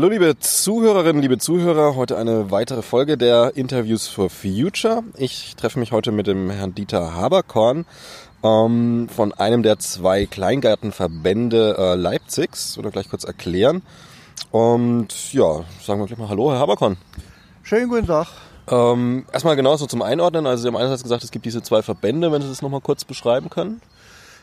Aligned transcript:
Hallo 0.00 0.08
liebe 0.08 0.38
Zuhörerinnen, 0.38 1.20
liebe 1.20 1.36
Zuhörer, 1.36 1.94
heute 1.94 2.16
eine 2.16 2.50
weitere 2.50 2.80
Folge 2.80 3.18
der 3.18 3.54
Interviews 3.54 4.08
for 4.08 4.30
Future. 4.30 5.02
Ich 5.18 5.56
treffe 5.56 5.78
mich 5.78 5.92
heute 5.92 6.10
mit 6.10 6.26
dem 6.26 6.48
Herrn 6.48 6.74
Dieter 6.74 7.14
Haberkorn 7.14 7.84
ähm, 8.42 9.10
von 9.14 9.34
einem 9.34 9.62
der 9.62 9.78
zwei 9.78 10.24
Kleingartenverbände 10.24 11.76
äh, 11.78 11.94
Leipzigs. 11.96 12.78
Oder 12.78 12.90
gleich 12.90 13.10
kurz 13.10 13.24
erklären. 13.24 13.82
Und 14.50 15.34
ja, 15.34 15.64
sagen 15.84 16.00
wir 16.00 16.06
gleich 16.06 16.18
mal 16.18 16.30
Hallo, 16.30 16.50
Herr 16.50 16.60
Haberkorn. 16.60 16.96
Schönen 17.62 17.90
guten 17.90 18.06
Tag. 18.06 18.28
Ähm, 18.70 19.26
erstmal 19.30 19.54
genau 19.54 19.76
so 19.76 19.84
zum 19.84 20.00
Einordnen. 20.00 20.46
Also 20.46 20.62
Sie 20.62 20.68
haben 20.68 20.76
einerseits 20.76 21.02
gesagt, 21.02 21.24
es 21.24 21.30
gibt 21.30 21.44
diese 21.44 21.60
zwei 21.60 21.82
Verbände, 21.82 22.32
wenn 22.32 22.40
Sie 22.40 22.48
das 22.48 22.62
nochmal 22.62 22.80
kurz 22.80 23.04
beschreiben 23.04 23.50
können. 23.50 23.82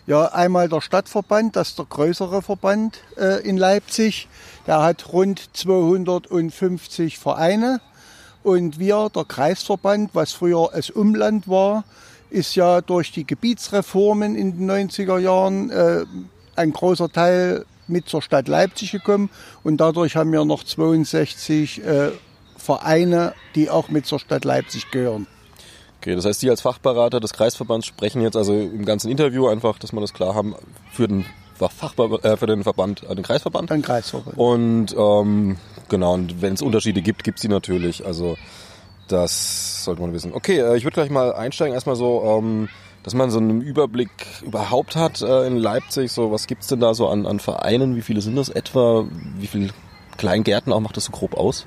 Ja, 0.08 0.28
einmal 0.28 0.70
der 0.70 0.80
Stadtverband, 0.80 1.58
das 1.58 1.72
ist 1.72 1.80
der 1.80 1.86
größere 1.86 2.42
Verband 2.42 3.00
äh, 3.18 3.46
in 3.46 3.58
Leipzig. 3.58 4.30
Der 4.66 4.82
hat 4.82 5.12
rund 5.12 5.50
250 5.52 7.20
Vereine. 7.20 7.82
Und 8.42 8.80
wir, 8.80 9.10
der 9.14 9.26
Kreisverband, 9.26 10.12
was 10.14 10.32
früher 10.32 10.70
das 10.74 10.92
Umland 10.92 11.50
war, 11.50 11.84
ist 12.30 12.56
ja 12.56 12.80
durch 12.80 13.12
die 13.12 13.28
Gebietsreformen 13.28 14.38
in 14.38 14.58
den 14.58 14.72
90er 14.72 15.20
Jahren 15.20 15.72
äh, 15.72 16.06
ein 16.56 16.72
großer 16.72 17.12
Teil 17.12 17.66
mit 17.90 18.08
zur 18.08 18.22
Stadt 18.22 18.48
Leipzig 18.48 18.94
gekommen. 18.94 19.30
Und 19.66 19.76
dadurch 19.76 20.16
haben 20.16 20.32
wir 20.32 20.46
noch 20.46 20.64
62 20.64 21.84
äh, 21.84 22.12
Vereine, 22.56 23.34
die 23.56 23.70
auch 23.70 23.90
mit 23.90 24.06
zur 24.06 24.20
Stadt 24.20 24.46
Leipzig 24.46 24.90
gehören. 24.90 25.28
Okay, 26.00 26.16
das 26.16 26.26
heißt, 26.26 26.40
Sie 26.40 26.50
als 26.50 26.62
Fachberater 26.62 27.20
des 27.20 27.34
Kreisverbands 27.34 27.88
sprechen 27.88 28.22
jetzt 28.22 28.36
also 28.36 28.54
im 28.54 28.86
ganzen 28.86 29.10
Interview 29.10 29.48
einfach, 29.48 29.80
dass 29.80 29.94
wir 29.94 30.02
das 30.02 30.14
klar 30.14 30.36
haben, 30.36 30.56
für 30.92 31.08
den, 31.08 31.26
Fachber 31.56 32.24
äh, 32.24 32.38
für 32.38 32.46
den 32.46 32.64
Verband, 32.64 33.04
äh, 33.04 33.16
den 33.16 33.24
Kreisverband. 33.24 33.70
Den 33.70 33.82
Kreisverband. 33.82 34.38
Und 34.38 34.96
ähm, 34.96 35.58
genau, 35.90 36.14
und 36.14 36.42
wenn 36.42 36.54
es 36.54 36.62
Unterschiede 36.62 37.02
gibt, 37.02 37.24
gibt 37.24 37.40
es 37.40 37.42
die 37.42 37.48
natürlich. 37.48 38.06
Also 38.06 38.38
das 39.08 39.84
sollte 39.84 40.02
man 40.02 40.14
wissen. 40.14 40.34
Okay, 40.34 40.60
äh, 40.60 40.78
ich 40.78 40.84
würde 40.84 40.96
gleich 40.96 41.10
mal 41.10 41.34
einsteigen, 41.34 41.74
erstmal 41.74 41.96
so, 41.96 42.24
ähm, 42.24 42.70
dass 43.04 43.14
man 43.14 43.32
so 43.32 43.40
einen 43.40 43.62
Überblick 43.62 44.12
überhaupt 44.44 44.96
hat 44.96 45.22
äh, 45.22 45.48
in 45.48 45.58
Leipzig. 45.58 46.12
So, 46.12 46.32
was 46.32 46.46
gibt's 46.46 46.68
denn 46.68 46.80
da 46.80 46.94
so 46.94 47.08
an, 47.08 47.26
an 47.26 47.40
Vereinen? 47.40 47.96
Wie 47.96 48.02
viele 48.02 48.22
sind 48.22 48.36
das 48.36 48.50
etwa? 48.50 49.06
Wie 49.38 49.48
viele 49.48 49.70
Kleingärten 50.18 50.74
auch 50.74 50.80
macht 50.80 50.98
das 50.98 51.06
so 51.06 51.12
grob 51.12 51.36
aus? 51.36 51.66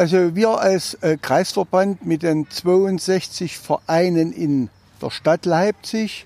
Also 0.00 0.34
wir 0.34 0.58
als 0.58 0.94
äh, 1.02 1.18
Kreisverband 1.20 2.06
mit 2.06 2.22
den 2.22 2.48
62 2.48 3.58
Vereinen 3.58 4.32
in 4.32 4.70
der 5.02 5.10
Stadt 5.10 5.44
Leipzig, 5.44 6.24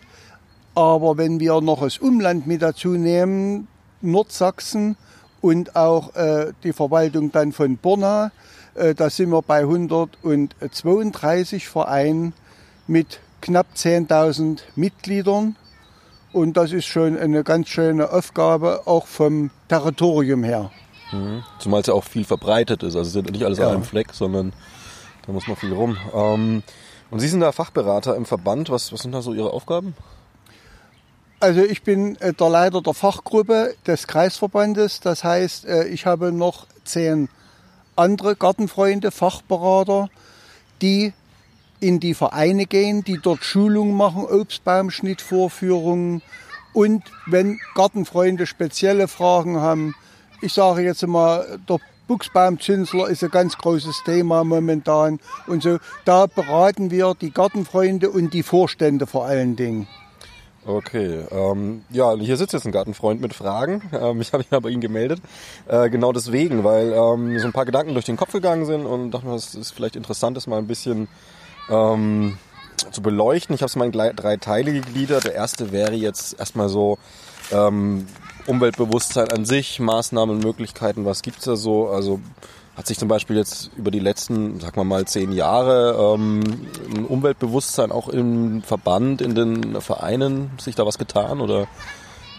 aber 0.77 1.19
wenn 1.19 1.41
wir 1.41 1.61
noch 1.61 1.83
das 1.83 1.99
Umland 1.99 2.47
mit 2.47 2.63
dazu 2.63 2.91
nehmen, 2.91 3.67
Nordsachsen 4.01 4.97
und 5.41 5.75
auch 5.75 6.15
äh, 6.15 6.53
die 6.63 6.73
Verwaltung 6.73 7.33
dann 7.33 7.51
von 7.51 7.77
Borna, 7.77 8.31
äh, 8.77 8.95
da 8.95 9.11
sind 9.11 9.31
wir 9.31 9.43
bei 9.43 9.63
132 9.63 11.67
Vereinen 11.67 12.33
mit 12.87 13.19
knapp 13.41 13.67
10.000 13.75 14.61
Mitgliedern. 14.77 15.57
Und 16.33 16.57
das 16.57 16.71
ist 16.71 16.87
schon 16.87 17.19
eine 17.19 17.43
ganz 17.43 17.71
schöne 17.71 18.13
Aufgabe, 18.13 18.87
auch 18.87 19.09
vom 19.09 19.51
Territorium 19.67 20.45
her. 20.45 20.71
Mhm. 21.13 21.43
Zumal 21.59 21.81
es 21.81 21.87
ja 21.87 21.95
auch 21.95 22.05
viel 22.05 22.25
verbreitet 22.25 22.83
ist. 22.83 22.97
Also 22.97 23.21
es 23.21 23.25
ist 23.27 23.33
nicht 23.33 23.45
alles 23.45 23.59
ja. 23.59 23.69
an 23.69 23.75
einem 23.75 23.85
Fleck, 23.85 24.13
sondern 24.13 24.53
da 25.27 25.33
muss 25.33 25.47
man 25.47 25.57
viel 25.57 25.73
rum. 25.73 25.97
Ähm, 26.13 26.63
und 27.11 27.21
Sie 27.21 27.29
sind 27.29 27.41
da 27.41 27.53
Fachberater 27.53 28.17
im 28.17 28.27
Verband. 28.27 28.71
Was, 28.71 28.93
was 28.93 29.01
sind 29.01 29.13
da 29.13 29.23
so 29.23 29.33
Ihre 29.33 29.53
Aufgaben? 29.53 29.95
Also 31.41 31.63
ich 31.63 31.83
bin 31.83 32.17
äh, 32.17 32.33
der 32.33 32.49
Leiter 32.49 32.81
der 32.81 32.95
Fachgruppe 32.95 33.75
des 33.87 34.07
Kreisverbandes. 34.07 35.01
Das 35.01 35.25
heißt, 35.25 35.67
äh, 35.67 35.89
ich 35.89 36.07
habe 36.07 36.33
noch 36.33 36.67
zehn 36.85 37.29
andere 37.97 38.35
Gartenfreunde, 38.35 39.11
Fachberater, 39.11 40.09
die 40.83 41.13
in 41.81 42.01
die 42.01 42.15
Vereine 42.15 42.67
gehen, 42.67 43.05
die 43.05 43.19
dort 43.19 43.45
Schulungen 43.45 43.95
machen, 43.95 44.25
Obstbaumschnittvorführungen. 44.25 46.23
Und 46.73 47.05
wenn 47.27 47.61
Gartenfreunde 47.75 48.47
spezielle 48.47 49.07
Fragen 49.07 49.61
haben, 49.61 49.95
ich 50.45 50.53
sage 50.53 50.83
jetzt 50.83 51.07
mal, 51.07 51.59
der 51.67 51.79
Buchsbaumzünsler 52.07 53.09
ist 53.09 53.25
ein 53.25 53.31
ganz 53.31 53.57
großes 53.57 54.03
Thema 54.05 54.45
momentan. 54.45 55.19
Und 55.47 55.63
so, 55.63 55.79
da 56.05 56.27
beraten 56.27 56.91
wir 56.91 57.15
die 57.19 57.33
Gartenfreunde 57.33 58.11
und 58.11 58.35
die 58.35 58.43
Vorstände 58.43 59.07
vor 59.07 59.25
allen 59.25 59.57
Dingen. 59.57 59.89
Okay, 60.67 61.25
ähm, 61.31 61.83
ja, 61.91 62.15
hier 62.17 62.37
sitzt 62.37 62.53
jetzt 62.53 62.67
ein 62.67 62.73
Gartenfreund 62.73 63.23
mit 63.23 63.33
Fragen. 63.33 63.83
Ähm, 63.93 64.21
ich 64.21 64.33
habe 64.35 64.43
ihn 64.43 64.55
aber 64.55 64.69
ihn 64.69 64.83
gemeldet. 64.83 65.21
Äh, 65.67 65.89
genau 65.89 66.13
deswegen, 66.13 66.63
weil 66.63 66.93
ähm, 66.93 67.39
so 67.39 67.47
ein 67.47 67.53
paar 67.53 67.65
Gedanken 67.65 67.95
durch 67.95 68.05
den 68.05 68.17
Kopf 68.17 68.33
gegangen 68.33 68.67
sind 68.67 68.85
und 68.85 69.13
dachte 69.13 69.27
mir, 69.27 69.35
es 69.35 69.55
ist 69.55 69.71
vielleicht 69.71 69.97
interessant, 69.97 70.37
das 70.37 70.47
mal 70.47 70.59
ein 70.59 70.67
bisschen 70.67 71.09
ähm, 71.71 72.37
zu 72.91 73.01
beleuchten. 73.01 73.55
Ich 73.55 73.63
habe 73.63 73.69
es 73.69 73.77
mal 73.77 73.87
in 73.87 73.93
drei 73.93 74.37
Teile 74.37 74.73
gegliedert. 74.73 75.25
Der 75.25 75.35
erste 75.35 75.73
wäre 75.73 75.95
jetzt 75.95 76.39
erstmal 76.39 76.69
so 76.69 76.99
ähm, 77.53 78.07
Umweltbewusstsein 78.47 79.31
an 79.31 79.45
sich, 79.45 79.81
Maßnahmen, 79.81 80.39
Möglichkeiten, 80.39 81.05
was 81.05 81.23
gibt's 81.23 81.45
da 81.45 81.57
so? 81.57 81.89
Also 81.89 82.21
hat 82.77 82.87
sich 82.87 82.99
zum 82.99 83.09
Beispiel 83.09 83.37
jetzt 83.37 83.71
über 83.77 83.91
die 83.91 84.01
letzten, 84.01 84.61
sagen 84.61 84.77
wir 84.77 84.85
mal, 84.85 85.05
zehn 85.07 85.33
Jahre 85.33 86.15
ähm, 86.15 86.43
ein 86.95 87.05
Umweltbewusstsein 87.05 87.93
auch 87.93 88.09
im 88.09 88.63
Verband, 88.63 89.23
in 89.23 89.35
den 89.35 89.81
Vereinen, 89.81 90.51
sich 90.59 90.75
da 90.75 90.85
was 90.85 90.99
getan 90.99 91.41
oder 91.41 91.69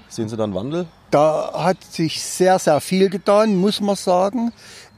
sehen 0.09 0.29
Sie 0.29 0.37
da 0.37 0.43
einen 0.43 0.53
Wandel? 0.53 0.87
Da 1.11 1.51
hat 1.53 1.83
sich 1.83 2.21
sehr, 2.21 2.59
sehr 2.59 2.81
viel 2.81 3.09
getan, 3.09 3.55
muss 3.55 3.79
man 3.79 3.95
sagen. 3.95 4.51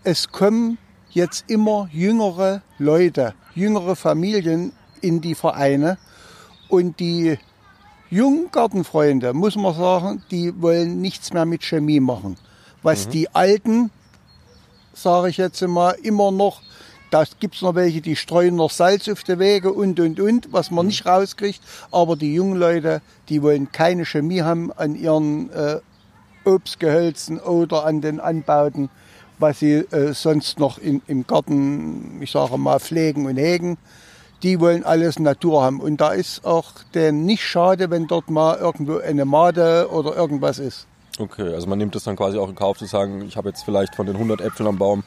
Es 0.03 0.31
kommen 0.31 0.77
jetzt 1.11 1.45
immer 1.49 1.87
jüngere 1.91 2.61
Leute, 2.79 3.33
jüngere 3.53 3.95
Familien 3.95 4.73
in 5.01 5.21
die 5.21 5.35
Vereine 5.35 5.97
und 6.69 6.99
die 6.99 7.37
jungen 8.09 8.49
Gartenfreunde, 8.51 9.33
muss 9.33 9.55
man 9.55 9.75
sagen, 9.75 10.23
die 10.31 10.59
wollen 10.61 11.01
nichts 11.01 11.33
mehr 11.33 11.45
mit 11.45 11.63
Chemie 11.63 11.99
machen. 11.99 12.37
Was 12.83 13.07
mhm. 13.07 13.11
die 13.11 13.35
Alten, 13.35 13.91
sage 14.93 15.29
ich 15.29 15.37
jetzt 15.37 15.61
mal, 15.61 15.91
immer 16.03 16.31
noch, 16.31 16.61
da 17.11 17.23
gibt's 17.39 17.61
noch 17.61 17.75
welche, 17.75 18.01
die 18.01 18.15
streuen 18.15 18.55
noch 18.55 18.71
Salz 18.71 19.07
auf 19.07 19.23
die 19.23 19.39
Wege 19.39 19.71
und, 19.71 19.99
und, 19.99 20.19
und, 20.19 20.51
was 20.51 20.71
man 20.71 20.85
mhm. 20.85 20.89
nicht 20.89 21.05
rauskriegt. 21.05 21.61
Aber 21.91 22.15
die 22.15 22.33
jungen 22.33 22.57
Leute, 22.57 23.01
die 23.29 23.41
wollen 23.41 23.71
keine 23.71 24.05
Chemie 24.05 24.41
haben 24.41 24.71
an 24.73 24.95
ihren 24.95 25.49
äh, 25.51 25.79
Obstgehölzen 26.45 27.39
oder 27.39 27.85
an 27.85 28.01
den 28.01 28.19
Anbauten, 28.19 28.89
was 29.39 29.59
sie 29.59 29.73
äh, 29.73 30.13
sonst 30.13 30.59
noch 30.59 30.77
in, 30.77 31.01
im 31.07 31.27
Garten, 31.27 32.21
ich 32.21 32.31
sage 32.31 32.57
mal, 32.57 32.79
pflegen 32.79 33.25
und 33.25 33.37
hegen 33.37 33.77
die 34.43 34.59
wollen 34.59 34.83
alles 34.83 35.19
Natur 35.19 35.63
haben. 35.63 35.79
Und 35.79 35.97
da 35.97 36.11
ist 36.11 36.45
auch 36.45 36.71
denen 36.93 37.25
nicht 37.25 37.43
schade, 37.43 37.89
wenn 37.89 38.07
dort 38.07 38.29
mal 38.29 38.57
irgendwo 38.57 38.97
eine 38.97 39.25
Made 39.25 39.89
oder 39.91 40.15
irgendwas 40.15 40.59
ist. 40.59 40.87
Okay, 41.19 41.53
also 41.53 41.67
man 41.67 41.79
nimmt 41.79 41.95
das 41.95 42.03
dann 42.03 42.15
quasi 42.15 42.37
auch 42.37 42.49
in 42.49 42.55
Kauf 42.55 42.77
zu 42.77 42.85
sagen, 42.85 43.23
ich 43.27 43.37
habe 43.37 43.49
jetzt 43.49 43.63
vielleicht 43.63 43.95
von 43.95 44.05
den 44.05 44.15
100 44.15 44.39
Äpfeln 44.41 44.67
am 44.67 44.77
Baum, 44.77 45.03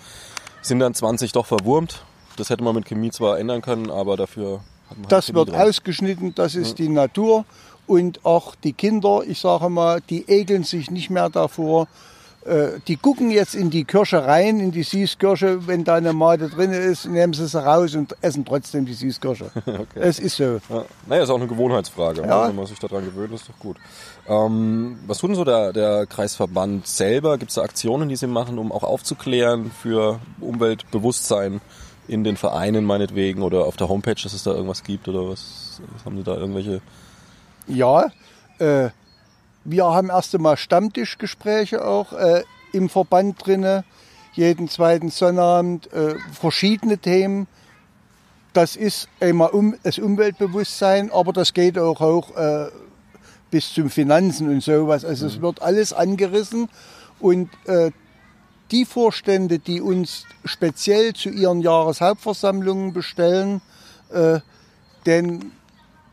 sind 0.63 0.81
dann 0.81 0.93
20 0.95 1.33
doch 1.33 1.47
verwurmt. 1.47 2.03
Das 2.37 2.51
hätte 2.51 2.65
man 2.65 2.75
mit 2.75 2.87
Chemie 2.87 3.11
zwar 3.11 3.39
ändern 3.39 3.63
können, 3.63 3.91
aber 3.91 4.17
dafür 4.17 4.61
hat 4.89 4.99
man 4.99 5.09
Das 5.09 5.33
wird 5.33 5.51
dran. 5.51 5.69
ausgeschnitten, 5.69 6.35
das 6.35 6.55
ist 6.55 6.79
ja. 6.79 6.87
die 6.87 6.89
Natur. 6.89 7.45
Und 7.87 8.25
auch 8.25 8.55
die 8.55 8.73
Kinder, 8.73 9.23
ich 9.27 9.41
sage 9.41 9.69
mal, 9.69 10.01
die 10.01 10.25
ekeln 10.29 10.63
sich 10.65 10.91
nicht 10.91 11.11
mehr 11.11 11.29
davor, 11.29 11.89
die 12.89 12.97
gucken 12.97 13.31
jetzt 13.31 13.55
in 13.55 13.69
die 13.69 13.85
Kirsche 13.85 14.25
rein, 14.25 14.61
in 14.61 14.73
die 14.73 14.83
Süßkirsche. 14.83 15.67
Wenn 15.67 15.85
da 15.85 15.97
eine 15.97 16.15
Mate 16.15 16.49
drin 16.49 16.73
ist, 16.73 17.07
nehmen 17.07 17.35
sie 17.35 17.47
sie 17.47 17.63
raus 17.63 17.95
und 17.95 18.17
essen 18.23 18.47
trotzdem 18.47 18.87
die 18.87 18.95
Süßkirsche. 18.95 19.51
okay. 19.67 19.85
Es 19.95 20.19
ist 20.19 20.37
so. 20.37 20.59
Ja. 20.71 20.85
Naja, 21.07 21.23
ist 21.25 21.31
auch 21.31 21.37
eine 21.37 21.47
Gewohnheitsfrage. 21.47 22.23
Ne? 22.23 22.29
Ja. 22.29 22.49
Wenn 22.49 22.57
man 22.57 22.67
sich 22.67 22.79
daran 22.79 23.05
gewöhnt, 23.05 23.35
ist 23.35 23.49
doch 23.49 23.59
gut. 23.59 23.77
Ähm, 24.27 24.99
was 25.07 25.19
tut 25.19 25.31
denn 25.31 25.37
so 25.37 25.45
der, 25.45 25.73
der 25.75 26.07
Kreisverband 26.07 26.87
selber? 26.87 27.37
Gibt 27.37 27.51
es 27.51 27.57
da 27.57 27.63
Aktionen, 27.63 28.09
die 28.09 28.17
sie 28.17 28.27
machen, 28.27 28.59
um 28.59 28.73
auch 28.73 28.85
aufzuklären 28.85 29.71
für 29.71 30.21
Umweltbewusstsein 30.41 31.61
in 32.09 32.25
den 32.25 32.37
Vereinen 32.37 32.85
meinetwegen 32.85 33.43
oder 33.43 33.67
auf 33.67 33.77
der 33.77 33.89
Homepage, 33.89 34.21
dass 34.21 34.33
es 34.33 34.43
da 34.43 34.53
irgendwas 34.53 34.83
gibt 34.83 35.09
oder 35.09 35.29
was, 35.29 35.81
was 35.93 36.05
haben 36.05 36.17
Sie 36.17 36.25
da 36.25 36.37
irgendwelche? 36.37 36.81
Ja, 37.69 38.11
äh, 38.59 38.91
wir 39.65 39.85
haben 39.85 40.11
erst 40.11 40.35
einmal 40.35 40.57
Stammtischgespräche 40.57 41.85
auch 41.85 42.13
äh, 42.13 42.43
im 42.73 42.89
Verband 42.89 43.45
drinne, 43.45 43.85
jeden 44.33 44.69
zweiten 44.69 45.11
Sonnabend, 45.11 45.93
äh, 45.93 46.17
verschiedene 46.33 46.99
Themen. 46.99 47.47
Das 48.53 48.77
ist 48.77 49.09
einmal 49.21 49.51
um, 49.51 49.77
das 49.83 49.99
Umweltbewusstsein, 49.99 51.13
aber 51.13 51.33
das 51.33 51.53
geht 51.53 51.79
auch 51.79 52.01
hoch 52.01 52.37
äh, 52.37 52.69
bis 53.51 53.73
zum 53.73 53.91
Finanzen 53.91 54.49
und 54.49 54.63
sowas. 54.63 55.05
Also 55.05 55.27
mhm. 55.27 55.31
es 55.31 55.41
wird 55.43 55.63
alles 55.63 55.93
angerissen 55.93 56.69
und 57.19 57.51
äh, 57.67 57.91
die 58.71 58.85
Vorstände, 58.85 59.59
die 59.59 59.81
uns 59.81 60.27
speziell 60.45 61.13
zu 61.13 61.29
ihren 61.29 61.61
Jahreshauptversammlungen 61.61 62.93
bestellen, 62.93 63.61
äh, 64.11 64.41
den 65.07 65.53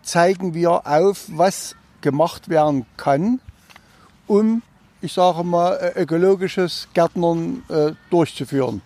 zeigen 0.02 0.54
wir 0.54 0.88
auf, 0.88 1.26
was 1.30 1.76
gemacht 2.12 2.48
werden 2.48 2.86
kann, 2.96 3.42
um 4.28 4.62
ich 5.02 5.14
sage 5.14 5.44
mal, 5.44 5.74
äh, 5.76 6.02
ökologisches 6.02 6.88
Gärtnern 6.94 7.64
äh, 7.70 7.92
durchzuführen. 8.10 8.82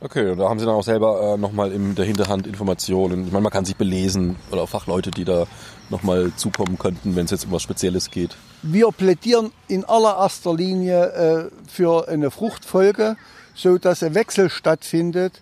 Okay, 0.00 0.30
und 0.30 0.38
da 0.38 0.48
haben 0.48 0.58
Sie 0.58 0.66
dann 0.66 0.74
auch 0.74 0.82
selber 0.82 1.34
äh, 1.34 1.38
nochmal 1.38 1.72
in 1.72 1.94
der 1.94 2.04
Hinterhand 2.04 2.46
Informationen. 2.46 3.26
Ich 3.26 3.32
meine, 3.32 3.42
man 3.42 3.52
kann 3.52 3.64
sich 3.64 3.76
belesen 3.76 4.36
oder 4.50 4.62
auch 4.62 4.68
Fachleute, 4.68 5.10
die 5.10 5.24
da 5.24 5.46
nochmal 5.88 6.32
zukommen 6.36 6.78
könnten, 6.78 7.16
wenn 7.16 7.24
es 7.24 7.30
jetzt 7.30 7.46
um 7.46 7.52
was 7.52 7.62
Spezielles 7.62 8.10
geht. 8.10 8.36
Wir 8.62 8.90
plädieren 8.90 9.52
in 9.68 9.84
allererster 9.84 10.54
Linie 10.54 11.04
äh, 11.12 11.50
für 11.68 12.08
eine 12.08 12.30
Fruchtfolge, 12.30 13.16
so 13.54 13.78
dass 13.78 14.02
ein 14.02 14.14
Wechsel 14.14 14.50
stattfindet 14.50 15.40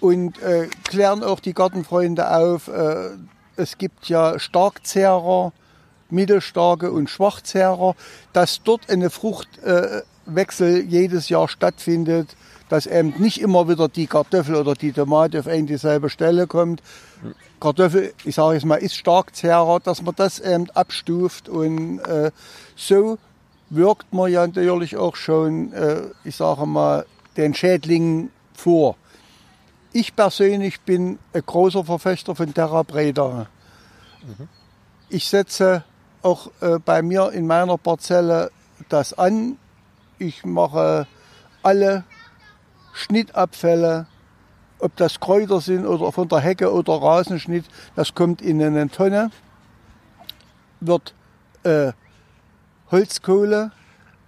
und 0.00 0.40
äh, 0.42 0.68
klären 0.84 1.22
auch 1.22 1.40
die 1.40 1.54
Gartenfreunde 1.54 2.34
auf. 2.34 2.68
Äh, 2.68 3.10
es 3.56 3.76
gibt 3.76 4.08
ja 4.08 4.38
Starkzehrer, 4.38 5.52
Mittelstarke 6.10 6.90
und 6.92 7.10
Schwachzehrer, 7.10 7.94
dass 8.32 8.62
dort 8.62 8.90
eine 8.90 9.10
Fruchtwechsel 9.10 10.84
jedes 10.84 11.28
Jahr 11.28 11.48
stattfindet 11.48 12.36
dass 12.68 12.86
eben 12.86 13.14
nicht 13.18 13.40
immer 13.40 13.68
wieder 13.68 13.88
die 13.88 14.06
Kartoffel 14.06 14.56
oder 14.56 14.74
die 14.74 14.92
Tomate 14.92 15.40
auf 15.40 15.46
eine 15.46 15.64
dieselbe 15.64 16.10
Stelle 16.10 16.46
kommt. 16.46 16.82
Kartoffel, 17.60 18.12
ich 18.24 18.34
sage 18.34 18.54
jetzt 18.54 18.66
mal, 18.66 18.76
ist 18.76 18.94
stark 18.94 19.34
zehrer, 19.34 19.80
dass 19.80 20.02
man 20.02 20.14
das 20.14 20.38
eben 20.38 20.70
abstuft 20.70 21.48
und 21.48 21.98
äh, 22.00 22.30
so 22.76 23.18
wirkt 23.70 24.12
man 24.12 24.30
ja 24.30 24.46
natürlich 24.46 24.96
auch 24.96 25.16
schon, 25.16 25.72
äh, 25.72 26.02
ich 26.24 26.36
sage 26.36 26.66
mal, 26.66 27.04
den 27.36 27.54
Schädlingen 27.54 28.30
vor. 28.54 28.96
Ich 29.92 30.14
persönlich 30.14 30.80
bin 30.82 31.18
ein 31.32 31.42
großer 31.44 31.84
Verfechter 31.84 32.34
von 32.34 32.52
Terra 32.52 32.82
Breda. 32.82 33.46
Mhm. 34.22 34.48
Ich 35.08 35.26
setze 35.26 35.84
auch 36.28 36.50
äh, 36.60 36.78
bei 36.78 37.02
mir 37.02 37.32
in 37.32 37.46
meiner 37.46 37.78
Parzelle 37.78 38.50
das 38.88 39.14
an. 39.14 39.56
Ich 40.18 40.44
mache 40.44 41.06
alle 41.62 42.04
Schnittabfälle, 42.92 44.06
ob 44.78 44.94
das 44.96 45.20
Kräuter 45.20 45.60
sind 45.60 45.86
oder 45.86 46.12
von 46.12 46.28
der 46.28 46.40
Hecke 46.40 46.72
oder 46.72 46.94
Rasenschnitt, 46.94 47.64
das 47.96 48.14
kommt 48.14 48.42
in 48.42 48.62
eine 48.62 48.88
Tonne, 48.90 49.30
wird 50.80 51.14
äh, 51.62 51.92
Holzkohle 52.90 53.72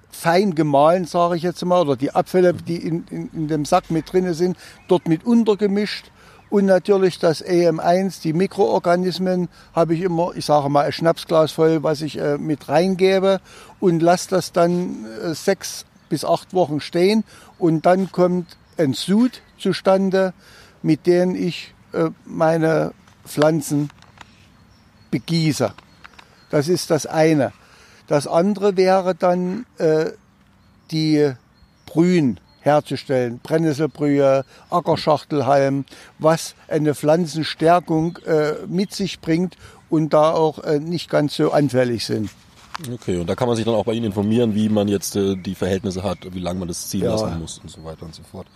fein 0.09 0.55
gemahlen, 0.55 1.05
sage 1.05 1.37
ich 1.37 1.43
jetzt 1.43 1.65
mal, 1.65 1.83
oder 1.83 1.97
die 1.97 2.13
Abfälle, 2.13 2.53
die 2.55 2.77
in, 2.77 3.05
in, 3.11 3.31
in 3.33 3.49
dem 3.49 3.65
Sack 3.65 3.91
mit 3.91 4.13
drin 4.13 4.33
sind, 4.35 4.57
dort 4.89 5.07
mit 5.07 5.25
untergemischt. 5.25 6.11
Und 6.51 6.67
natürlich 6.67 7.21
das 7.21 7.45
EM1, 7.45 8.23
die 8.23 8.33
Mikroorganismen, 8.33 9.49
habe 9.73 9.95
ich 9.95 10.03
immer, 10.03 10.33
ich 10.35 10.45
sage 10.45 10.69
mal, 10.69 10.85
ein 10.85 10.93
Schnapsglas 10.93 11.53
voll, 11.53 11.85
was 11.85 12.03
ich 12.03 12.19
äh, 12.19 12.39
mit 12.39 12.69
reingebe 12.69 13.41
und 13.79 14.03
lasse 14.03 14.31
das 14.31 14.51
dann 14.51 15.07
äh, 15.25 15.33
sechs 15.35 15.87
bis 16.09 16.25
acht 16.25 16.53
Wochen 16.53 16.81
stehen. 16.81 17.23
Und 17.59 17.87
dann 17.87 18.11
kommt 18.11 18.57
ein 18.77 18.95
Sud 18.95 19.43
zustande, 19.59 20.35
mit 20.83 21.07
dem 21.07 21.37
ich 21.37 21.73
äh, 21.93 22.11
meine 22.25 22.93
Pflanzen 23.25 23.91
begieße. 25.13 25.73
Das 26.51 26.67
ist 26.67 26.91
das 26.91 27.07
eine. 27.07 27.53
Das 28.09 28.27
andere 28.27 28.77
wäre 28.77 29.15
dann 29.15 29.67
äh, 29.79 30.11
die 30.91 31.33
Brühen 31.87 32.41
herzustellen, 32.61 33.41
Brennnesselbrühe, 33.43 34.45
Ackerschachtelhalm, 34.71 35.85
was 36.19 36.55
eine 36.69 36.95
Pflanzenstärkung 36.95 38.19
äh, 38.27 38.67
mit 38.67 38.93
sich 38.93 39.21
bringt 39.21 39.57
und 39.89 40.13
da 40.13 40.33
auch 40.33 40.59
äh, 40.61 40.79
nicht 40.79 41.11
ganz 41.11 41.37
so 41.37 41.53
anfällig 41.53 42.05
sind. 42.05 42.31
Okay, 42.93 43.19
und 43.19 43.27
da 43.27 43.35
kann 43.35 43.47
man 43.47 43.57
sich 43.57 43.65
dann 43.65 43.75
auch 43.75 43.85
bei 43.85 43.93
Ihnen 43.93 44.07
informieren, 44.07 44.55
wie 44.55 44.69
man 44.69 44.89
jetzt 44.89 45.17
äh, 45.17 45.37
die 45.37 45.55
Verhältnisse 45.55 46.03
hat, 46.03 46.19
wie 46.33 46.39
lange 46.39 46.61
man 46.61 46.69
das 46.69 46.89
ziehen 46.89 47.03
ja. 47.03 47.11
lassen 47.11 47.39
muss 47.39 47.59
und 47.59 47.71
so 47.71 47.85
weiter 47.85 48.05
und 48.05 48.15
so 48.15 48.23
fort. 48.23 48.47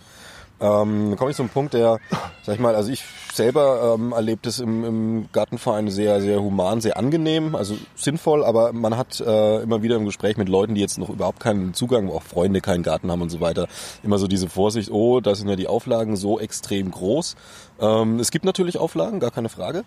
Ähm, 0.59 1.15
komme 1.17 1.31
ich 1.31 1.37
zum 1.37 1.49
Punkt, 1.49 1.73
der, 1.73 1.99
sag 2.43 2.55
ich 2.55 2.61
mal, 2.61 2.75
also 2.75 2.89
ich 2.89 3.03
selber 3.33 3.95
ähm, 3.97 4.13
erlebe 4.13 4.39
das 4.43 4.59
im, 4.59 4.85
im 4.85 5.25
Gartenverein 5.33 5.89
sehr, 5.89 6.21
sehr 6.21 6.41
human, 6.41 6.79
sehr 6.79 6.97
angenehm, 6.97 7.55
also 7.55 7.75
sinnvoll, 7.95 8.45
aber 8.45 8.71
man 8.71 8.95
hat 8.95 9.19
äh, 9.19 9.61
immer 9.61 9.83
wieder 9.83 9.97
im 9.97 10.05
Gespräch 10.05 10.37
mit 10.37 10.47
Leuten, 10.47 10.75
die 10.75 10.81
jetzt 10.81 10.97
noch 10.97 11.09
überhaupt 11.09 11.41
keinen 11.41 11.73
Zugang, 11.73 12.09
auch 12.09 12.23
Freunde 12.23 12.61
keinen 12.61 12.83
Garten 12.83 13.11
haben 13.11 13.21
und 13.21 13.29
so 13.29 13.41
weiter, 13.41 13.67
immer 14.03 14.17
so 14.17 14.27
diese 14.27 14.47
Vorsicht, 14.47 14.91
oh, 14.91 15.19
da 15.19 15.35
sind 15.35 15.49
ja 15.49 15.57
die 15.57 15.67
Auflagen 15.67 16.15
so 16.15 16.39
extrem 16.39 16.89
groß. 16.89 17.35
Ähm, 17.81 18.19
es 18.19 18.31
gibt 18.31 18.45
natürlich 18.45 18.77
Auflagen, 18.77 19.19
gar 19.19 19.31
keine 19.31 19.49
Frage. 19.49 19.83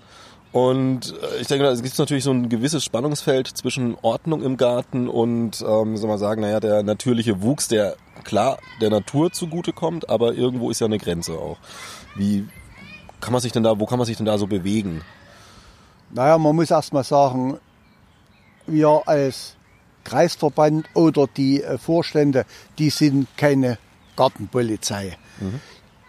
Und 0.53 1.15
äh, 1.23 1.41
ich 1.41 1.47
denke, 1.47 1.67
es 1.67 1.83
gibt 1.83 1.99
natürlich 1.99 2.25
so 2.25 2.31
ein 2.31 2.49
gewisses 2.49 2.85
Spannungsfeld 2.85 3.49
zwischen 3.49 3.97
Ordnung 4.03 4.43
im 4.43 4.57
Garten 4.57 5.09
und, 5.09 5.61
ähm, 5.61 5.97
soll 5.97 6.09
man 6.09 6.19
sagen, 6.19 6.41
naja, 6.41 6.61
der 6.61 6.83
natürliche 6.83 7.43
Wuchs, 7.43 7.69
der 7.69 7.97
klar 8.25 8.59
der 8.81 8.91
Natur 8.91 9.31
zugutekommt, 9.31 10.09
aber 10.09 10.35
irgendwo 10.35 10.71
ist 10.71 10.81
ja 10.81 10.87
eine 10.87 10.99
Grenze 10.99 11.33
auch. 11.33 11.59
Wie 12.15 12.49
kann 13.21 13.33
man 13.33 13.43
sich 13.43 13.53
denn 13.53 13.63
da, 13.63 13.79
wo 13.79 13.87
kann 13.87 13.99
man 13.99 14.07
sich 14.07 14.17
denn 14.17 14.27
da 14.27 14.39
so 14.39 14.47
bewegen? 14.47 15.03
Naja, 16.11 16.39
man 16.39 16.57
muss 16.57 16.71
erst 16.71 16.93
mal 16.93 17.05
sagen, 17.05 17.59
wir 18.67 19.03
als 19.07 19.57
Kreisverband 20.05 20.87
oder 20.95 21.27
die 21.27 21.63
äh, 21.63 21.77
Vorstände, 21.77 22.47
die 22.79 22.89
sind 22.91 23.29
keine 23.37 23.79
Gartenpolizei. 24.17 25.19
Mhm. 25.39 25.61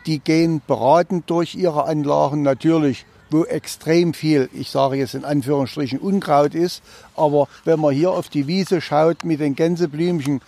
Die 0.05 0.19
gehen 0.19 0.61
beratend 0.65 1.29
durch 1.29 1.55
ihre 1.55 1.83
Anlagen. 1.83 2.41
Natürlich 2.41 3.05
wo 3.29 3.43
extrem 3.45 4.13
viel, 4.13 4.49
ich 4.53 4.69
sage 4.69 4.95
jetzt 4.97 5.13
in 5.13 5.25
Anführungsstrichen, 5.25 5.99
Unkraut 5.99 6.55
ist. 6.55 6.81
Aber 7.15 7.47
wenn 7.65 7.79
man 7.79 7.93
hier 7.93 8.11
auf 8.11 8.29
die 8.29 8.47
Wiese 8.47 8.81
schaut 8.81 9.23
mit 9.23 9.39
den 9.39 9.55
Gänseblümchen, 9.55 10.41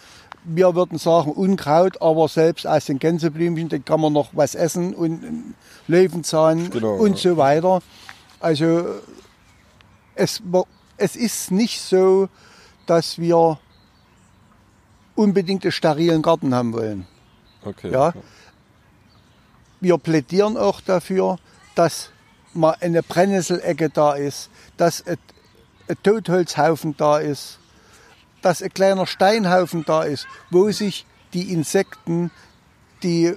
wir 0.43 0.73
würden 0.75 0.97
sagen 0.97 1.31
Unkraut, 1.31 2.01
aber 2.01 2.27
selbst 2.27 2.65
aus 2.65 2.85
den 2.85 2.99
Gänseblümchen, 2.99 3.69
da 3.69 3.77
kann 3.77 4.01
man 4.01 4.13
noch 4.13 4.29
was 4.33 4.55
essen 4.55 4.93
und 4.95 5.53
Löwenzahn 5.87 6.71
genau, 6.71 6.95
und 6.95 7.17
so 7.17 7.37
weiter. 7.37 7.81
Also 8.39 8.85
es, 10.15 10.41
es 10.97 11.15
ist 11.15 11.51
nicht 11.51 11.79
so, 11.79 12.27
dass 12.87 13.19
wir 13.19 13.59
unbedingt 15.15 15.63
einen 15.63 15.71
sterilen 15.71 16.21
Garten 16.21 16.55
haben 16.55 16.73
wollen. 16.73 17.05
Okay. 17.63 17.91
Ja? 17.91 18.13
Wir 19.79 19.97
plädieren 19.97 20.57
auch 20.57 20.81
dafür, 20.81 21.37
dass 21.75 22.09
mal 22.53 22.75
eine 22.79 23.03
Brennnesselecke 23.03 23.89
da 23.89 24.13
ist, 24.13 24.49
dass 24.77 25.05
ein, 25.05 25.17
ein 25.87 25.97
Totholzhaufen 26.03 26.95
da 26.97 27.19
ist, 27.19 27.59
dass 28.41 28.61
ein 28.61 28.73
kleiner 28.73 29.05
Steinhaufen 29.05 29.85
da 29.85 30.03
ist, 30.03 30.27
wo 30.49 30.71
sich 30.71 31.05
die 31.33 31.53
Insekten, 31.53 32.31
die 33.03 33.35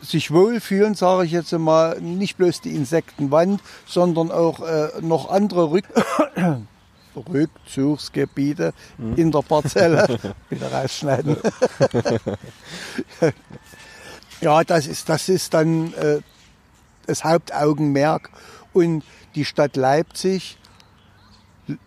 sich 0.00 0.30
wohlfühlen, 0.30 0.94
sage 0.94 1.24
ich 1.24 1.32
jetzt 1.32 1.52
mal, 1.52 2.00
nicht 2.00 2.36
bloß 2.36 2.60
die 2.60 2.74
Insektenwand, 2.74 3.60
sondern 3.86 4.30
auch 4.30 4.60
äh, 4.60 4.88
noch 5.00 5.30
andere 5.30 5.70
Rück 5.70 5.86
Rückzugsgebiete 7.16 8.74
mhm. 8.98 9.14
in 9.16 9.32
der 9.32 9.42
Parzelle. 9.42 10.18
Wieder 10.50 10.72
rausschneiden. 10.72 11.36
ja, 14.40 14.64
das 14.64 14.86
ist, 14.86 15.08
das 15.08 15.28
ist 15.28 15.54
dann 15.54 15.94
äh, 15.94 16.20
das 17.08 17.24
Hauptaugenmerk. 17.24 18.30
Und 18.72 19.04
die 19.34 19.44
Stadt 19.44 19.76
Leipzig 19.76 20.58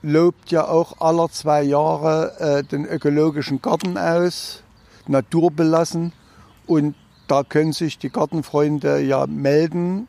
lobt 0.02 0.52
ja 0.52 0.68
auch 0.68 1.00
alle 1.00 1.30
zwei 1.30 1.62
Jahre 1.64 2.40
äh, 2.40 2.64
den 2.64 2.86
ökologischen 2.86 3.62
Garten 3.62 3.98
aus, 3.98 4.64
naturbelassen. 5.08 6.14
Und 6.66 6.96
da 7.28 7.44
können 7.44 7.74
sich 7.74 7.98
die 8.00 8.10
Gartenfreunde 8.10 9.02
ja 9.02 9.28
melden, 9.28 10.08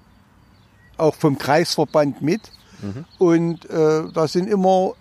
auch 0.97 1.15
vom 1.15 1.39
Kreisverband 1.39 2.23
mit. 2.23 2.53
Mhm. 2.81 3.05
Und 3.19 3.71
äh, 3.71 4.05
da 4.13 4.29
sind 4.29 4.49
immer 4.49 4.95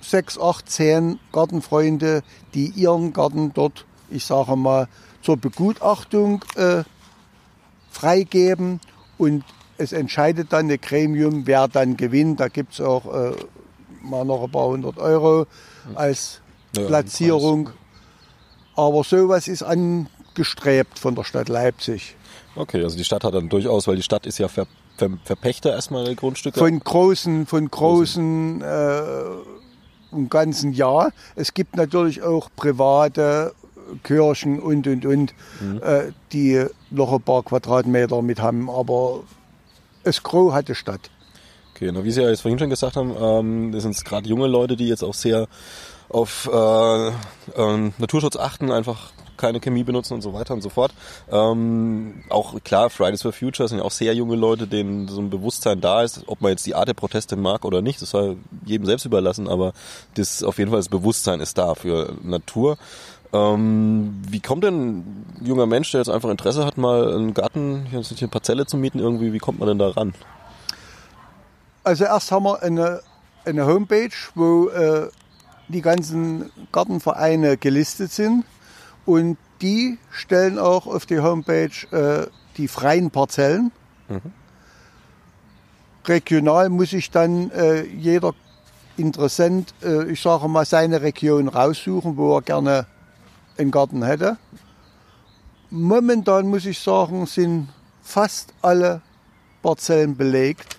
sechs, 0.00 0.38
acht, 0.38 0.70
zehn 0.70 1.18
Gartenfreunde, 1.32 2.22
die 2.54 2.68
ihren 2.68 3.12
Garten 3.12 3.52
dort, 3.52 3.84
ich 4.08 4.24
sage 4.24 4.56
mal, 4.56 4.88
zur 5.22 5.36
Begutachtung 5.36 6.44
äh, 6.56 6.84
freigeben 7.90 8.80
und 9.20 9.44
es 9.76 9.92
entscheidet 9.92 10.52
dann 10.52 10.70
ein 10.70 10.80
Gremium, 10.80 11.46
wer 11.46 11.68
dann 11.68 11.96
gewinnt. 11.96 12.40
Da 12.40 12.48
gibt 12.48 12.72
es 12.72 12.80
auch 12.80 13.04
äh, 13.12 13.32
mal 14.02 14.24
noch 14.24 14.42
ein 14.42 14.50
paar 14.50 14.68
hundert 14.68 14.98
Euro 14.98 15.46
als 15.94 16.40
ja, 16.74 16.86
Platzierung. 16.86 17.70
Aber 18.76 19.04
sowas 19.04 19.46
ist 19.46 19.62
angestrebt 19.62 20.98
von 20.98 21.14
der 21.14 21.24
Stadt 21.24 21.48
Leipzig. 21.48 22.16
Okay, 22.56 22.82
also 22.82 22.96
die 22.96 23.04
Stadt 23.04 23.24
hat 23.24 23.34
dann 23.34 23.48
durchaus, 23.48 23.86
weil 23.86 23.96
die 23.96 24.02
Stadt 24.02 24.26
ist 24.26 24.38
ja 24.38 24.48
Ver, 24.48 24.66
Ver, 24.96 25.10
Verpächter 25.24 25.72
erstmal 25.72 26.04
der 26.04 26.14
Grundstücke. 26.14 26.58
Von 26.58 26.80
großen, 26.80 27.46
von 27.46 27.70
großen, 27.70 28.62
äh, 28.62 29.00
im 30.12 30.28
ganzen 30.28 30.72
Jahr. 30.72 31.12
Es 31.36 31.54
gibt 31.54 31.76
natürlich 31.76 32.22
auch 32.22 32.48
private 32.56 33.54
Kirchen 34.02 34.58
und 34.60 34.86
und 34.86 35.06
und, 35.06 35.34
mhm. 35.60 35.80
äh, 35.82 36.12
die 36.32 36.64
noch 36.90 37.12
ein 37.12 37.22
paar 37.22 37.42
Quadratmeter 37.42 38.22
mit 38.22 38.40
haben, 38.40 38.70
aber 38.70 39.20
es 40.04 40.22
Gros 40.22 40.52
hatte 40.52 40.74
Stadt. 40.74 41.10
Okay, 41.74 41.90
na, 41.92 42.04
wie 42.04 42.10
Sie 42.10 42.20
ja 42.20 42.28
jetzt 42.28 42.42
vorhin 42.42 42.58
schon 42.58 42.70
gesagt 42.70 42.96
haben, 42.96 43.14
ähm, 43.18 43.72
das 43.72 43.84
sind 43.84 44.04
gerade 44.04 44.28
junge 44.28 44.46
Leute, 44.46 44.76
die 44.76 44.88
jetzt 44.88 45.02
auch 45.02 45.14
sehr 45.14 45.48
auf 46.10 46.50
äh, 46.52 47.08
äh, 47.08 47.90
Naturschutz 47.98 48.36
achten, 48.36 48.70
einfach 48.70 49.12
keine 49.40 49.60
Chemie 49.60 49.84
benutzen 49.84 50.14
und 50.14 50.20
so 50.20 50.34
weiter 50.34 50.52
und 50.52 50.60
so 50.60 50.68
fort. 50.68 50.92
Ähm, 51.30 52.22
auch 52.28 52.62
klar, 52.62 52.90
Fridays 52.90 53.22
for 53.22 53.32
Future 53.32 53.68
sind 53.68 53.78
ja 53.78 53.84
auch 53.84 53.90
sehr 53.90 54.14
junge 54.14 54.36
Leute, 54.36 54.66
denen 54.66 55.08
so 55.08 55.20
ein 55.20 55.30
Bewusstsein 55.30 55.80
da 55.80 56.02
ist, 56.02 56.24
ob 56.26 56.42
man 56.42 56.50
jetzt 56.50 56.66
die 56.66 56.74
Art 56.74 56.88
der 56.88 56.94
Proteste 56.94 57.36
mag 57.36 57.64
oder 57.64 57.80
nicht, 57.80 58.02
das 58.02 58.10
soll 58.10 58.36
jedem 58.66 58.84
selbst 58.86 59.06
überlassen, 59.06 59.48
aber 59.48 59.72
das 60.14 60.42
auf 60.42 60.58
jeden 60.58 60.70
Fall 60.70 60.80
das 60.80 60.90
Bewusstsein 60.90 61.40
ist 61.40 61.56
da 61.56 61.74
für 61.74 62.14
Natur. 62.22 62.76
Ähm, 63.32 64.22
wie 64.28 64.40
kommt 64.40 64.64
denn 64.64 64.98
ein 64.98 65.26
junger 65.40 65.66
Mensch, 65.66 65.90
der 65.92 66.00
jetzt 66.00 66.10
einfach 66.10 66.30
Interesse 66.30 66.64
hat, 66.64 66.76
mal 66.76 67.14
einen 67.14 67.34
Garten, 67.34 67.86
hier 67.88 68.00
eine 68.00 68.28
Parzelle 68.28 68.66
zu 68.66 68.76
mieten, 68.76 68.98
irgendwie, 68.98 69.32
wie 69.32 69.38
kommt 69.38 69.60
man 69.60 69.68
denn 69.68 69.78
da 69.78 69.90
ran? 69.90 70.14
Also 71.84 72.04
erst 72.04 72.32
haben 72.32 72.44
wir 72.44 72.62
eine, 72.62 73.00
eine 73.44 73.66
Homepage, 73.66 74.10
wo 74.34 74.68
äh, 74.68 75.08
die 75.68 75.80
ganzen 75.80 76.50
Gartenvereine 76.72 77.56
gelistet 77.56 78.10
sind. 78.10 78.44
Und 79.06 79.38
die 79.62 79.98
stellen 80.10 80.58
auch 80.58 80.86
auf 80.86 81.06
die 81.06 81.20
Homepage 81.20 81.70
äh, 81.90 82.26
die 82.56 82.68
freien 82.68 83.10
Parzellen. 83.10 83.70
Mhm. 84.08 84.20
Regional 86.06 86.68
muss 86.68 86.90
sich 86.90 87.10
dann 87.10 87.50
äh, 87.50 87.82
jeder 87.84 88.34
Interessent, 88.96 89.72
äh, 89.82 90.10
ich 90.10 90.20
sage 90.20 90.48
mal, 90.48 90.64
seine 90.64 91.00
Region 91.02 91.48
raussuchen, 91.48 92.16
wo 92.16 92.36
er 92.36 92.42
gerne 92.42 92.86
einen 93.60 93.70
Garten 93.70 94.02
hätte. 94.02 94.38
Momentan 95.70 96.48
muss 96.48 96.66
ich 96.66 96.78
sagen, 96.80 97.26
sind 97.26 97.68
fast 98.02 98.52
alle 98.62 99.02
Parzellen 99.62 100.16
belegt. 100.16 100.76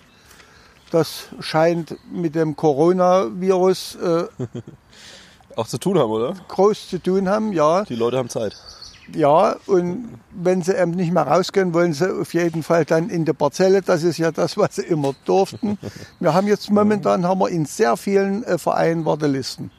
Das 0.90 1.28
scheint 1.40 1.96
mit 2.12 2.34
dem 2.34 2.54
Coronavirus 2.56 3.96
äh, 3.96 4.24
auch 5.56 5.66
zu 5.66 5.78
tun 5.78 5.98
haben, 5.98 6.10
oder? 6.10 6.34
Groß 6.48 6.90
zu 6.90 6.98
tun 6.98 7.28
haben, 7.28 7.52
ja. 7.52 7.84
Die 7.84 7.94
Leute 7.94 8.18
haben 8.18 8.28
Zeit. 8.28 8.54
Ja, 9.14 9.56
und 9.66 10.18
wenn 10.30 10.62
sie 10.62 10.74
eben 10.74 10.92
nicht 10.92 11.12
mehr 11.12 11.26
rausgehen, 11.26 11.74
wollen 11.74 11.92
sie 11.92 12.08
auf 12.20 12.34
jeden 12.34 12.62
Fall 12.62 12.84
dann 12.84 13.08
in 13.08 13.24
der 13.24 13.32
Parzelle. 13.32 13.82
Das 13.82 14.02
ist 14.02 14.18
ja 14.18 14.30
das, 14.30 14.56
was 14.56 14.76
sie 14.76 14.82
immer 14.82 15.14
durften. 15.24 15.78
Wir 16.20 16.34
haben 16.34 16.46
jetzt 16.46 16.70
momentan 16.70 17.26
haben 17.26 17.40
wir 17.40 17.48
in 17.48 17.66
sehr 17.66 17.96
vielen 17.96 18.44
äh, 18.44 18.58
Vereinen 18.58 19.04
Wartelisten. 19.04 19.70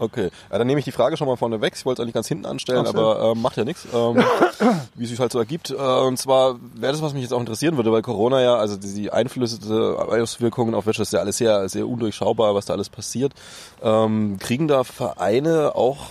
Okay, 0.00 0.30
ja, 0.50 0.56
dann 0.56 0.66
nehme 0.66 0.78
ich 0.78 0.86
die 0.86 0.92
Frage 0.92 1.18
schon 1.18 1.28
mal 1.28 1.36
vorne 1.36 1.60
weg. 1.60 1.74
Ich 1.76 1.84
wollte 1.84 2.00
es 2.00 2.04
eigentlich 2.04 2.14
ganz 2.14 2.26
hinten 2.26 2.46
anstellen, 2.46 2.86
so. 2.86 2.92
aber 2.92 3.32
äh, 3.32 3.34
macht 3.34 3.58
ja 3.58 3.64
nichts, 3.64 3.86
ähm, 3.92 4.16
wie 4.94 5.04
es 5.04 5.10
sich 5.10 5.20
halt 5.20 5.30
so 5.30 5.38
ergibt. 5.38 5.68
Äh, 5.68 5.74
und 5.74 6.16
zwar 6.16 6.58
wäre 6.74 6.92
das, 6.92 7.02
was 7.02 7.12
mich 7.12 7.22
jetzt 7.22 7.34
auch 7.34 7.40
interessieren 7.40 7.76
würde, 7.76 7.92
weil 7.92 8.00
Corona 8.00 8.40
ja, 8.40 8.56
also 8.56 8.78
die 8.78 9.12
Einflüsse, 9.12 9.58
Auswirkungen 9.98 10.74
auf 10.74 10.86
Wirtschaft 10.86 11.08
ist 11.08 11.12
ja 11.12 11.20
alles 11.20 11.36
sehr, 11.36 11.68
sehr 11.68 11.86
undurchschaubar, 11.86 12.54
was 12.54 12.64
da 12.64 12.72
alles 12.72 12.88
passiert. 12.88 13.34
Ähm, 13.82 14.38
kriegen 14.40 14.68
da 14.68 14.84
Vereine 14.84 15.74
auch 15.74 16.06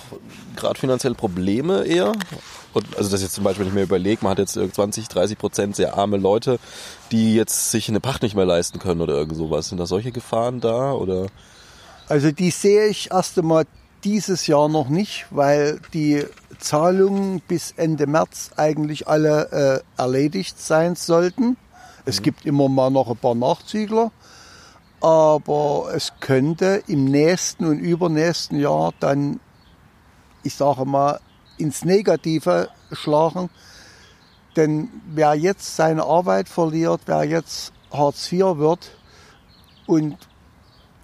gerade 0.55 0.79
finanziell 0.79 1.15
Probleme 1.15 1.83
eher? 1.83 2.11
Und 2.75 2.95
also 2.95 3.09
das 3.09 3.23
jetzt 3.23 3.33
zum 3.33 3.43
Beispiel, 3.43 3.65
wenn 3.65 3.71
ich 3.71 3.75
mir 3.75 3.81
überlege, 3.81 4.19
man 4.21 4.33
hat 4.33 4.37
jetzt 4.37 4.53
20, 4.53 5.07
30 5.07 5.35
Prozent 5.39 5.75
sehr 5.75 5.97
arme 5.97 6.17
Leute, 6.17 6.59
die 7.11 7.33
jetzt 7.33 7.71
sich 7.71 7.89
eine 7.89 7.99
Pacht 7.99 8.21
nicht 8.21 8.35
mehr 8.35 8.45
leisten 8.45 8.77
können 8.77 9.01
oder 9.01 9.15
irgend 9.15 9.35
sowas. 9.35 9.69
Sind 9.69 9.79
da 9.79 9.87
solche 9.87 10.11
Gefahren 10.11 10.59
da 10.59 10.93
oder? 10.93 11.25
Also 12.07 12.31
die 12.31 12.51
sehe 12.51 12.87
ich 12.87 13.11
erst 13.11 13.37
einmal 13.37 13.65
dieses 14.03 14.47
Jahr 14.47 14.69
noch 14.69 14.89
nicht, 14.89 15.25
weil 15.29 15.79
die 15.93 16.25
Zahlungen 16.59 17.41
bis 17.47 17.73
Ende 17.77 18.07
März 18.07 18.51
eigentlich 18.55 19.07
alle 19.07 19.83
äh, 19.97 20.01
erledigt 20.01 20.59
sein 20.59 20.95
sollten. 20.95 21.57
Es 22.05 22.19
mhm. 22.19 22.23
gibt 22.23 22.45
immer 22.45 22.69
mal 22.69 22.89
noch 22.89 23.09
ein 23.09 23.17
paar 23.17 23.35
Nachzügler, 23.35 24.11
aber 25.01 25.89
es 25.93 26.13
könnte 26.19 26.83
im 26.87 27.05
nächsten 27.05 27.65
und 27.65 27.79
übernächsten 27.79 28.59
Jahr 28.59 28.93
dann, 28.99 29.39
ich 30.43 30.55
sage 30.55 30.85
mal, 30.85 31.19
ins 31.57 31.83
Negative 31.85 32.69
schlagen. 32.91 33.49
Denn 34.55 34.89
wer 35.13 35.35
jetzt 35.35 35.75
seine 35.75 36.03
Arbeit 36.03 36.49
verliert, 36.49 37.01
wer 37.05 37.23
jetzt 37.23 37.71
Hartz 37.91 38.31
IV 38.31 38.57
wird 38.57 38.91
und 39.85 40.17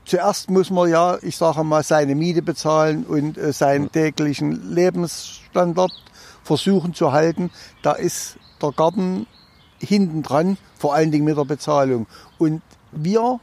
zuerst 0.05 0.49
muss 0.49 0.69
man 0.69 0.89
ja, 0.89 1.17
ich 1.21 1.35
sage 1.35 1.63
mal, 1.63 1.83
seine 1.83 2.15
Miete 2.15 2.41
bezahlen 2.41 3.05
und 3.05 3.37
äh, 3.37 3.51
seinen 3.51 3.91
täglichen 3.91 4.73
Lebensstandard 4.73 5.91
versuchen 6.43 6.93
zu 6.93 7.11
halten. 7.11 7.51
Da 7.81 7.93
ist 7.93 8.37
der 8.61 8.71
Garten 8.71 9.27
hinten 9.79 10.23
dran, 10.23 10.57
vor 10.77 10.93
allen 10.93 11.11
Dingen 11.11 11.25
mit 11.25 11.37
der 11.37 11.45
Bezahlung. 11.45 12.07
Und 12.37 12.61
wir 12.91 13.39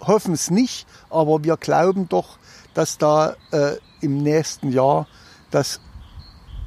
hoffen 0.00 0.34
es 0.34 0.50
nicht, 0.50 0.86
aber 1.10 1.44
wir 1.44 1.56
glauben 1.56 2.08
doch, 2.08 2.38
dass 2.74 2.98
da 2.98 3.34
äh, 3.50 3.76
im 4.00 4.18
nächsten 4.18 4.70
Jahr 4.70 5.06
das 5.50 5.80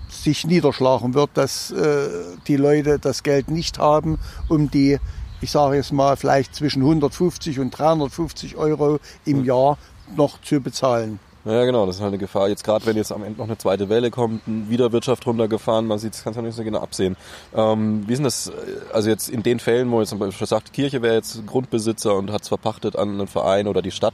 sich 0.09 0.45
niederschlagen 0.45 1.13
wird, 1.13 1.31
dass 1.35 1.71
äh, 1.71 2.09
die 2.47 2.57
Leute 2.57 2.99
das 2.99 3.23
Geld 3.23 3.49
nicht 3.49 3.79
haben, 3.79 4.19
um 4.49 4.69
die 4.69 4.99
ich 5.41 5.51
sage 5.51 5.75
jetzt 5.75 5.91
mal, 5.91 6.15
vielleicht 6.15 6.55
zwischen 6.55 6.81
150 6.81 7.59
und 7.59 7.71
350 7.71 8.55
Euro 8.57 8.99
im 9.25 9.43
Jahr 9.43 9.77
noch 10.15 10.41
zu 10.41 10.61
bezahlen. 10.61 11.19
Ja, 11.43 11.65
genau, 11.65 11.87
das 11.87 11.95
ist 11.95 12.01
halt 12.01 12.09
eine 12.09 12.19
Gefahr. 12.19 12.49
Jetzt 12.49 12.63
gerade, 12.63 12.85
wenn 12.85 12.95
jetzt 12.95 13.11
am 13.11 13.23
Ende 13.23 13.39
noch 13.39 13.47
eine 13.47 13.57
zweite 13.57 13.89
Welle 13.89 14.11
kommt, 14.11 14.43
wieder 14.45 14.91
Wirtschaft 14.91 15.25
runtergefahren, 15.25 15.87
man 15.87 15.97
sieht, 15.97 16.13
das 16.13 16.23
kann 16.23 16.35
man 16.35 16.45
nicht 16.45 16.55
so 16.55 16.63
genau 16.63 16.79
absehen. 16.79 17.17
Ähm, 17.55 18.03
wie 18.05 18.13
ist 18.13 18.19
denn 18.19 18.25
das, 18.25 18.51
also 18.93 19.09
jetzt 19.09 19.27
in 19.27 19.41
den 19.41 19.59
Fällen, 19.59 19.89
wo 19.89 19.99
jetzt 19.99 20.09
zum 20.09 20.19
Beispiel 20.19 20.45
sagt, 20.45 20.71
Kirche 20.71 21.01
wäre 21.01 21.15
jetzt 21.15 21.45
Grundbesitzer 21.47 22.15
und 22.15 22.31
hat 22.31 22.43
es 22.43 22.47
verpachtet 22.47 22.95
an 22.95 23.09
einen 23.09 23.27
Verein 23.27 23.67
oder 23.67 23.81
die 23.81 23.89
Stadt, 23.89 24.13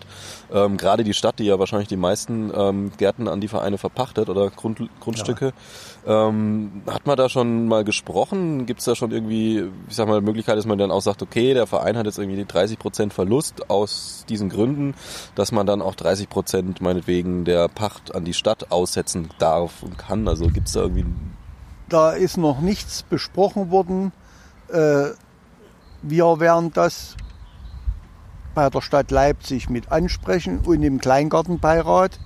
ähm, 0.53 0.77
gerade 0.77 1.03
die 1.03 1.13
Stadt, 1.13 1.39
die 1.39 1.45
ja 1.45 1.59
wahrscheinlich 1.59 1.89
die 1.89 1.97
meisten 1.97 2.49
ähm, 2.55 2.91
Gärten 2.97 3.27
an 3.27 3.41
die 3.41 3.49
Vereine 3.49 3.77
verpachtet 3.77 4.29
oder 4.29 4.49
Grund, 4.49 4.89
Grundstücke, 5.01 5.47
ja. 5.47 5.51
Ähm, 6.07 6.83
hat 6.87 7.05
man 7.05 7.17
da 7.17 7.27
schon 7.27 7.67
mal 7.67 7.83
gesprochen? 7.83 8.65
Gibt 8.65 8.79
es 8.79 8.85
da 8.85 8.95
schon 8.95 9.11
irgendwie, 9.11 9.69
ich 9.89 9.95
sag 9.95 10.07
mal, 10.07 10.21
Möglichkeit, 10.21 10.57
dass 10.57 10.65
man 10.65 10.77
dann 10.77 10.91
auch 10.91 11.01
sagt, 11.01 11.21
okay, 11.21 11.53
der 11.53 11.67
Verein 11.67 11.97
hat 11.97 12.05
jetzt 12.05 12.17
irgendwie 12.17 12.43
30 12.45 12.79
Prozent 12.79 13.13
Verlust 13.13 13.69
aus 13.69 14.25
diesen 14.29 14.49
Gründen, 14.49 14.95
dass 15.35 15.51
man 15.51 15.67
dann 15.67 15.81
auch 15.81 15.95
30 15.95 16.29
Prozent 16.29 16.81
meinetwegen 16.81 17.17
wegen 17.17 17.45
der 17.45 17.67
Pacht 17.67 18.15
an 18.15 18.25
die 18.25 18.33
Stadt 18.33 18.71
aussetzen 18.71 19.29
darf 19.39 19.83
und 19.83 19.97
kann? 19.97 20.27
Also 20.27 20.47
gibt 20.47 20.67
es 20.67 20.73
da 20.73 20.81
irgendwie... 20.81 21.05
Da 21.89 22.11
ist 22.11 22.37
noch 22.37 22.61
nichts 22.61 23.03
besprochen 23.03 23.71
worden. 23.71 24.11
Äh, 24.69 25.11
wir 26.01 26.39
werden 26.39 26.71
das 26.73 27.15
bei 28.53 28.69
der 28.69 28.81
Stadt 28.81 29.11
Leipzig 29.11 29.69
mit 29.69 29.91
ansprechen 29.91 30.59
und 30.59 30.83
im 30.83 30.99
Kleingartenbeirat, 30.99 32.19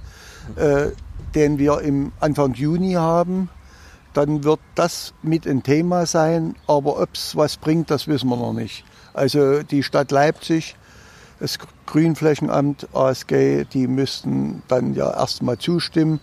äh, 0.55 0.87
den 1.35 1.57
wir 1.57 1.81
im 1.81 2.11
Anfang 2.19 2.53
Juni 2.53 2.93
haben. 2.93 3.49
Dann 4.13 4.43
wird 4.43 4.59
das 4.75 5.13
mit 5.21 5.47
ein 5.47 5.63
Thema 5.63 6.05
sein, 6.05 6.55
aber 6.67 7.01
ob 7.01 7.09
es 7.13 7.35
was 7.35 7.57
bringt, 7.57 7.89
das 7.91 8.07
wissen 8.07 8.29
wir 8.29 8.37
noch 8.37 8.53
nicht. 8.53 8.83
Also 9.13 9.63
die 9.63 9.83
Stadt 9.83 10.11
Leipzig 10.11 10.75
das 11.41 11.57
Grünflächenamt, 11.87 12.87
ASG, 12.93 13.65
die 13.65 13.87
müssten 13.87 14.61
dann 14.67 14.93
ja 14.93 15.11
erstmal 15.11 15.57
zustimmen, 15.57 16.19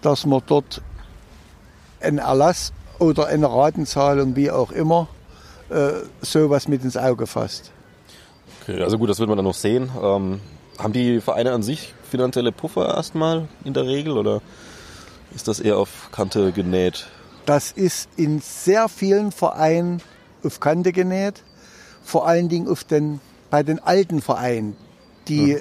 dass 0.00 0.24
man 0.24 0.42
dort 0.46 0.80
einen 2.00 2.18
Erlass 2.18 2.72
oder 2.98 3.26
eine 3.26 3.46
Ratenzahlung, 3.50 4.34
wie 4.34 4.50
auch 4.50 4.72
immer, 4.72 5.08
äh, 5.68 5.92
sowas 6.22 6.68
mit 6.68 6.82
ins 6.84 6.96
Auge 6.96 7.26
fasst. 7.26 7.70
Okay, 8.62 8.82
also 8.82 8.98
gut, 8.98 9.10
das 9.10 9.18
wird 9.18 9.28
man 9.28 9.36
dann 9.36 9.44
noch 9.44 9.54
sehen. 9.54 9.90
Ähm, 10.02 10.40
haben 10.78 10.92
die 10.92 11.20
Vereine 11.20 11.52
an 11.52 11.62
sich 11.62 11.94
finanzielle 12.10 12.50
Puffer 12.50 12.94
erstmal 12.96 13.48
in 13.64 13.74
der 13.74 13.86
Regel 13.86 14.16
oder 14.16 14.40
ist 15.34 15.48
das 15.48 15.60
eher 15.60 15.76
auf 15.76 16.08
Kante 16.12 16.52
genäht? 16.52 17.08
Das 17.46 17.72
ist 17.72 18.08
in 18.16 18.40
sehr 18.40 18.88
vielen 18.88 19.32
Vereinen 19.32 20.00
auf 20.44 20.60
Kante 20.60 20.92
genäht, 20.92 21.42
vor 22.04 22.26
allen 22.26 22.48
Dingen 22.48 22.68
auf 22.68 22.84
den 22.84 23.20
bei 23.52 23.62
den 23.62 23.80
alten 23.80 24.22
Vereinen, 24.22 24.76
die 25.28 25.56
mhm. 25.56 25.60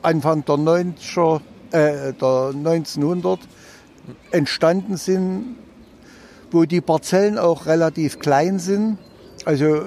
Anfang 0.00 0.44
der, 0.46 0.54
90er, 0.54 1.40
äh, 1.70 2.14
der 2.14 2.52
1900 2.54 3.40
entstanden 4.30 4.96
sind, 4.96 5.56
wo 6.50 6.64
die 6.64 6.80
Parzellen 6.80 7.36
auch 7.36 7.66
relativ 7.66 8.20
klein 8.20 8.58
sind, 8.58 8.96
also 9.44 9.82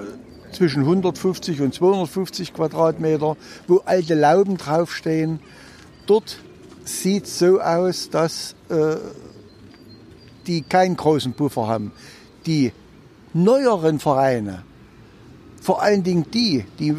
zwischen 0.51 0.83
150 0.83 1.59
und 1.61 1.73
250 1.73 2.53
Quadratmeter, 2.53 3.35
wo 3.67 3.81
alte 3.85 4.13
Lauben 4.13 4.57
draufstehen. 4.57 5.39
Dort 6.05 6.37
sieht 6.85 7.25
es 7.25 7.39
so 7.39 7.59
aus, 7.59 8.11
dass 8.11 8.55
äh, 8.69 8.97
die 10.47 10.61
keinen 10.61 10.95
großen 10.95 11.33
Puffer 11.33 11.67
haben. 11.67 11.91
Die 12.45 12.71
neueren 13.33 13.99
Vereine, 13.99 14.63
vor 15.61 15.81
allen 15.81 16.03
Dingen 16.03 16.25
die, 16.31 16.65
die 16.79 16.95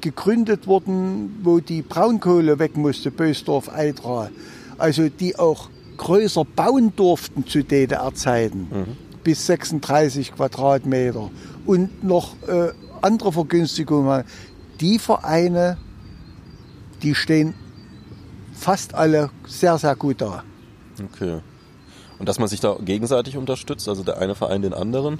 gegründet 0.00 0.66
wurden, 0.66 1.40
wo 1.42 1.60
die 1.60 1.82
Braunkohle 1.82 2.58
weg 2.58 2.76
musste, 2.76 3.10
Bösdorf, 3.10 3.68
Eidra. 3.72 4.30
Also 4.78 5.08
die 5.08 5.38
auch 5.38 5.70
größer 5.96 6.44
bauen 6.44 6.94
durften 6.94 7.46
zu 7.46 7.64
DDR-Zeiten, 7.64 8.68
mhm. 8.70 8.96
bis 9.24 9.46
36 9.46 10.34
Quadratmeter. 10.34 11.30
Und 11.64 12.04
noch 12.04 12.34
äh, 12.46 12.72
andere 13.00 13.32
Vergünstigungen. 13.32 14.24
Die 14.80 14.98
Vereine, 14.98 15.78
die 17.02 17.14
stehen 17.14 17.54
fast 18.52 18.94
alle 18.94 19.30
sehr, 19.46 19.78
sehr 19.78 19.96
gut 19.96 20.20
da. 20.20 20.44
Okay. 21.12 21.40
Und 22.18 22.28
dass 22.28 22.38
man 22.38 22.48
sich 22.48 22.60
da 22.60 22.76
gegenseitig 22.80 23.36
unterstützt, 23.36 23.88
also 23.88 24.02
der 24.02 24.18
eine 24.18 24.34
Verein 24.34 24.62
den 24.62 24.72
anderen, 24.72 25.18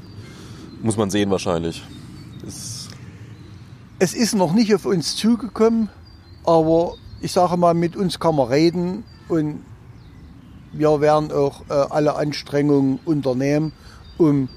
muss 0.82 0.96
man 0.96 1.10
sehen 1.10 1.30
wahrscheinlich. 1.30 1.82
Ist 2.46 2.86
Es 3.98 4.12
ist 4.12 4.34
noch 4.34 4.52
nicht 4.52 4.74
auf 4.74 4.84
uns 4.84 5.16
zugekommen, 5.16 5.88
aber 6.44 6.94
ich 7.22 7.32
sage 7.32 7.56
mal, 7.56 7.72
mit 7.72 7.96
uns 7.96 8.20
kann 8.20 8.36
man 8.36 8.48
reden 8.48 9.04
und 9.28 9.62
wir 10.72 11.00
werden 11.00 11.32
auch 11.32 11.62
äh, 11.70 11.72
alle 11.72 12.16
Anstrengungen 12.16 12.98
unternehmen, 13.06 13.72
um 14.18 14.50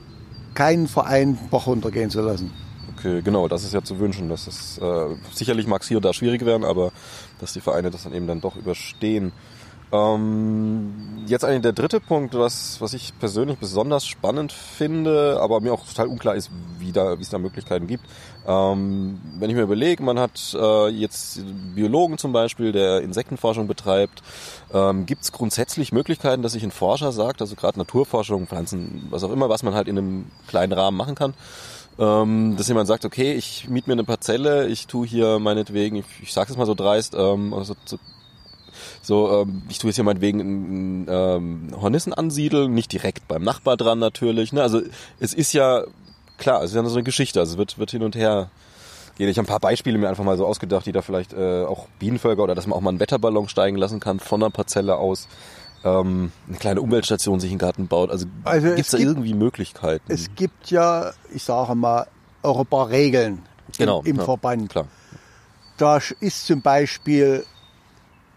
keinen 0.55 0.89
Verein 0.89 1.38
Bach 1.50 1.67
runtergehen 1.67 2.10
zu 2.10 2.19
lassen. 2.19 2.51
okay, 2.98 3.22
genau, 3.22 3.48
das 3.48 3.63
ist 3.63 3.74
ja 3.74 3.81
zu 3.81 3.98
wünschen. 4.00 4.27
Das 4.27 4.46
ist 4.48 4.77
äh, 4.79 5.15
sicherlich 5.34 5.67
mag 5.67 5.81
es 5.84 5.88
hier 5.88 5.98
und 5.98 6.05
da 6.05 6.12
schwierig 6.13 6.46
werden, 6.46 6.65
aber 6.65 6.91
dass 7.39 7.53
die 7.53 7.62
Vereine 7.62 7.91
das 7.91 8.03
dann 8.03 8.13
eben 8.13 8.27
dann 8.27 8.41
doch 8.41 8.58
überstehen. 8.58 9.31
Ähm, 9.91 11.24
jetzt 11.25 11.43
eigentlich 11.43 11.62
der 11.62 11.74
dritte 11.74 12.00
Punkt, 12.00 12.36
was, 12.36 12.79
was 12.79 12.93
ich 12.93 13.17
persönlich 13.17 13.58
besonders 13.58 14.05
spannend 14.05 14.51
finde, 14.51 15.39
aber 15.41 15.62
mir 15.62 15.74
auch 15.74 15.86
total 15.86 16.08
unklar 16.08 16.36
ist, 16.36 16.51
wie 16.77 16.91
da, 16.91 17.17
wie 17.17 17.24
es 17.24 17.29
da 17.29 17.39
Möglichkeiten 17.39 17.88
gibt. 17.88 18.05
Ähm, 18.48 19.19
wenn 19.39 19.50
ich 19.50 19.55
mir 19.55 19.63
überlege, 19.63 20.03
man 20.03 20.19
hat 20.19 20.55
äh, 20.60 20.88
jetzt 20.89 21.41
Biologen 21.75 22.17
zum 22.17 22.34
Beispiel, 22.34 22.72
der 22.72 23.01
Insektenforschung 23.01 23.67
betreibt, 23.67 24.22
ähm, 24.74 25.05
gibt 25.05 25.24
es 25.24 25.31
grundsätzlich 25.31 25.91
Möglichkeiten, 25.91 26.43
dass 26.43 26.51
sich 26.51 26.63
ein 26.63 26.72
Forscher 26.72 27.12
sagt, 27.12 27.41
also 27.41 27.55
gerade 27.55 27.79
Naturforschung, 27.79 28.48
Pflanzen, 28.48 29.08
was 29.10 29.24
auch 29.24 29.31
immer, 29.31 29.50
was 29.50 29.63
man 29.63 29.74
halt 29.74 29.88
in 29.88 29.98
einem 29.98 30.31
kleinen 30.48 30.74
Rahmen 30.74 30.98
machen 30.98 31.15
kann, 31.15 31.34
ähm, 31.98 32.55
dass 32.58 32.67
jemand 32.67 32.88
sagt, 32.88 33.05
okay, 33.05 33.34
ich 33.34 33.67
miete 33.69 33.89
mir 33.89 33.93
eine 33.93 34.03
Parzelle, 34.03 34.67
ich 34.67 34.88
tue 34.88 35.08
hier 35.08 35.39
meinetwegen, 35.39 35.98
ich, 35.98 36.05
ich 36.22 36.34
sage 36.34 36.51
es 36.51 36.58
mal 36.58 36.65
so 36.65 36.75
dreist, 36.75 37.15
ähm, 37.17 37.53
also 37.53 37.75
so, 37.86 37.98
so, 39.01 39.41
ähm, 39.41 39.63
ich 39.70 39.79
tue 39.79 39.89
jetzt 39.89 39.96
hier 39.96 40.03
meinetwegen 40.03 40.39
einen 40.41 41.08
ähm, 41.10 41.82
Hornissen 41.82 42.13
ansiedeln, 42.13 42.74
nicht 42.74 42.91
direkt 42.91 43.27
beim 43.27 43.44
Nachbar 43.44 43.77
dran 43.77 44.00
natürlich. 44.00 44.53
Ne? 44.53 44.62
Also 44.62 44.82
es 45.20 45.34
ist 45.34 45.53
ja, 45.53 45.84
klar, 46.38 46.63
es 46.63 46.72
ist 46.72 46.75
ja 46.75 46.84
so 46.86 46.96
eine 46.96 47.03
Geschichte, 47.03 47.39
also 47.39 47.53
es 47.53 47.58
wird, 47.58 47.77
wird 47.79 47.91
hin 47.91 48.03
und 48.03 48.15
her 48.15 48.50
gehen. 49.18 49.29
Ich 49.29 49.38
habe 49.38 49.46
ein 49.46 49.50
paar 49.50 49.60
Beispiele 49.60 49.98
mir 49.98 50.10
einfach 50.10 50.24
mal 50.24 50.38
so 50.38 50.46
ausgedacht, 50.46 50.86
die 50.86 50.91
da 50.91 51.01
vielleicht 51.01 51.34
äh, 51.34 51.63
auch 51.63 51.88
Bienenvölker 52.00 52.44
oder 52.44 52.56
dass 52.56 52.68
man 52.68 52.77
auch 52.77 52.82
mal 52.82 52.89
einen 52.89 53.00
Wetterballon 53.00 53.48
steigen 53.50 53.77
lassen 53.77 54.00
kann 54.00 54.20
von 54.20 54.41
einer 54.44 54.50
Parzelle 54.51 54.98
aus. 54.98 55.27
Ähm, 55.84 56.34
eine 56.50 56.58
kleine 56.58 56.82
Umweltstation 56.82 57.39
sich 57.39 57.51
in 57.51 57.58
den 57.58 57.62
Garten 57.62 57.88
baut. 57.88 58.10
Also, 58.12 58.25
Also 58.44 58.68
es 58.68 58.75
gibt's 58.75 58.91
da 58.91 58.98
gibt- 58.98 59.10
irgendwie 59.10 59.34
Möglichkeiten? 59.34 60.03
Es 60.12 60.27
gibt 60.36 60.72
ja, 60.72 61.12
ich 61.34 61.44
sage 61.44 61.74
mal, 61.75 62.06
auch 62.41 62.60
ein 62.60 62.65
paar 62.65 62.89
Regeln 62.89 63.44
genau, 63.77 64.01
im, 64.01 64.08
im 64.08 64.15
ja, 64.18 64.24
Verband. 64.25 64.70
Klar. 64.70 64.88
Da 65.77 66.00
ist 66.20 66.46
zum 66.46 66.62
Beispiel 66.62 67.46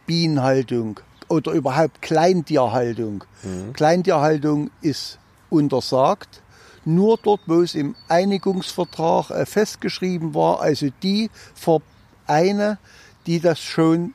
Bienenhaltung 0.07 1.01
oder 1.29 1.53
überhaupt 1.53 2.03
Kleintierhaltung. 2.03 3.25
Kleintierhaltung 3.73 4.71
ist 4.81 5.19
untersagt. 5.51 6.43
Nur 6.85 7.17
dort, 7.23 7.41
wo 7.47 7.63
es 7.63 7.75
im 7.77 7.95
Einigungsvertrag 8.09 9.31
äh, 9.31 9.47
festgeschrieben 9.47 10.35
war, 10.35 10.61
also 10.61 10.89
die 11.03 11.31
Vereine, 11.55 12.79
die 13.27 13.39
das 13.41 13.61
schon 13.61 14.15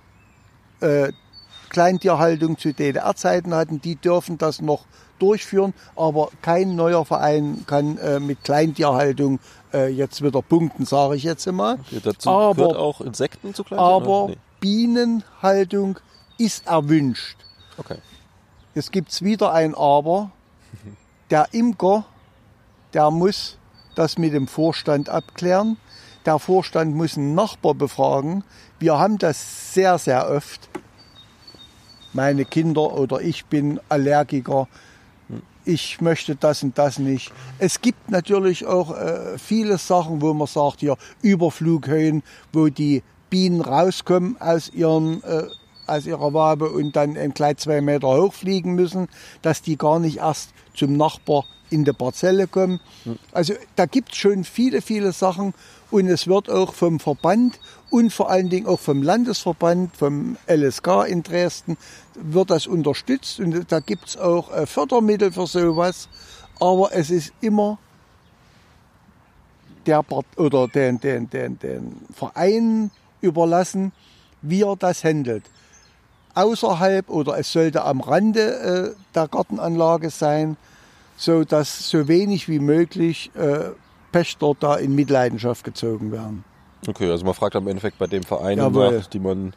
äh, 0.81 1.13
Kleintierhaltung 1.69 2.57
zu 2.57 2.73
DDR-Zeiten 2.73 3.53
hatten, 3.53 3.81
die 3.81 3.95
dürfen 3.95 4.37
das 4.37 4.61
noch 4.61 4.85
durchführen, 5.19 5.73
aber 5.95 6.29
kein 6.41 6.75
neuer 6.75 7.05
Verein 7.05 7.63
kann 7.67 7.97
äh, 7.97 8.19
mit 8.19 8.43
Kleintierhaltung 8.43 9.39
äh, 9.73 9.87
jetzt 9.87 10.21
wieder 10.21 10.41
punkten, 10.41 10.85
sage 10.85 11.15
ich 11.15 11.23
jetzt 11.23 11.45
mal. 11.51 11.79
Okay, 11.87 12.01
dazu 12.03 12.29
Aber- 12.29 12.53
gehört 12.55 12.75
auch 12.77 13.01
Insekten 13.01 13.53
zu 13.53 13.63
klein? 13.63 13.79
Aber 13.79 14.27
Nee. 14.29 14.37
Bienenhaltung 14.59 15.99
ist 16.37 16.67
erwünscht. 16.67 17.37
Okay. 17.77 17.97
Jetzt 18.75 18.91
gibt's 18.91 19.21
wieder 19.21 19.53
ein 19.53 19.75
Aber. 19.75 20.31
Der 21.29 21.53
Imker, 21.53 22.05
der 22.93 23.11
muss 23.11 23.57
das 23.95 24.17
mit 24.17 24.33
dem 24.33 24.47
Vorstand 24.47 25.09
abklären. 25.09 25.77
Der 26.25 26.39
Vorstand 26.39 26.95
muss 26.95 27.17
einen 27.17 27.35
Nachbar 27.35 27.73
befragen. 27.73 28.43
Wir 28.79 28.99
haben 28.99 29.17
das 29.17 29.73
sehr, 29.73 29.97
sehr 29.97 30.29
oft. 30.29 30.69
Meine 32.13 32.45
Kinder 32.45 32.93
oder 32.93 33.21
ich 33.21 33.45
bin 33.45 33.79
Allergiker. 33.89 34.67
Ich 35.65 35.99
möchte 35.99 36.35
das 36.35 36.63
und 36.63 36.77
das 36.77 36.99
nicht. 36.99 37.33
Es 37.59 37.81
gibt 37.81 38.09
natürlich 38.09 38.65
auch 38.65 38.95
äh, 38.95 39.37
viele 39.37 39.77
Sachen, 39.77 40.21
wo 40.21 40.33
man 40.33 40.47
sagt, 40.47 40.79
hier 40.79 40.97
Überflughöhen, 41.21 42.23
wo 42.53 42.69
die 42.69 43.03
Bienen 43.29 43.61
rauskommen 43.61 44.39
aus 44.39 44.69
ihren 44.73 45.23
äh, 45.23 45.43
aus 45.87 46.05
ihrer 46.05 46.33
Wabe 46.33 46.69
und 46.69 46.95
dann 46.95 47.17
ein 47.17 47.33
gleich 47.33 47.57
zwei 47.57 47.81
Meter 47.81 48.07
hochfliegen 48.07 48.75
müssen, 48.75 49.07
dass 49.41 49.61
die 49.61 49.77
gar 49.77 49.99
nicht 49.99 50.17
erst 50.17 50.49
zum 50.75 50.97
Nachbar 50.97 51.45
in 51.69 51.83
die 51.83 51.93
Parzelle 51.93 52.47
kommen. 52.47 52.79
Also 53.31 53.53
da 53.75 53.85
gibt 53.85 54.11
es 54.11 54.17
schon 54.17 54.43
viele, 54.43 54.81
viele 54.81 55.11
Sachen 55.11 55.53
und 55.91 56.07
es 56.07 56.27
wird 56.27 56.49
auch 56.49 56.73
vom 56.73 56.99
Verband 56.99 57.59
und 57.89 58.11
vor 58.11 58.29
allen 58.29 58.49
Dingen 58.49 58.67
auch 58.67 58.79
vom 58.79 59.01
Landesverband, 59.01 59.95
vom 59.95 60.37
LSK 60.47 61.05
in 61.07 61.23
Dresden, 61.23 61.77
wird 62.15 62.49
das 62.49 62.67
unterstützt 62.67 63.39
und 63.39 63.71
da 63.71 63.79
gibt 63.79 64.09
es 64.09 64.17
auch 64.17 64.51
äh, 64.53 64.65
Fördermittel 64.65 65.31
für 65.31 65.47
sowas. 65.47 66.09
Aber 66.59 66.89
es 66.93 67.09
ist 67.09 67.33
immer 67.39 67.77
der 69.85 70.03
Part 70.03 70.25
oder 70.37 70.67
den, 70.67 70.99
den, 70.99 71.29
den, 71.29 71.59
den 71.59 71.95
Verein 72.13 72.91
überlassen, 73.21 73.91
wie 74.41 74.63
er 74.63 74.75
das 74.75 75.03
handelt. 75.03 75.43
Außerhalb 76.35 77.09
oder 77.09 77.37
es 77.37 77.51
sollte 77.51 77.83
am 77.83 78.01
Rande 78.01 78.95
äh, 78.95 79.15
der 79.15 79.27
Gartenanlage 79.27 80.09
sein, 80.09 80.57
so 81.15 81.43
dass 81.43 81.89
so 81.89 82.07
wenig 82.07 82.47
wie 82.47 82.59
möglich 82.59 83.31
äh, 83.35 83.71
Pächter 84.11 84.53
da 84.59 84.75
in 84.75 84.93
Mitleidenschaft 84.95 85.63
gezogen 85.63 86.11
werden. 86.11 86.43
Okay, 86.87 87.09
also 87.09 87.25
man 87.25 87.33
fragt 87.33 87.55
am 87.55 87.67
Endeffekt 87.67 87.97
bei 87.97 88.07
dem 88.07 88.23
Verein 88.23 88.59
Jawohl. 88.59 88.97
nach, 88.99 89.07
die 89.07 89.19
man 89.19 89.53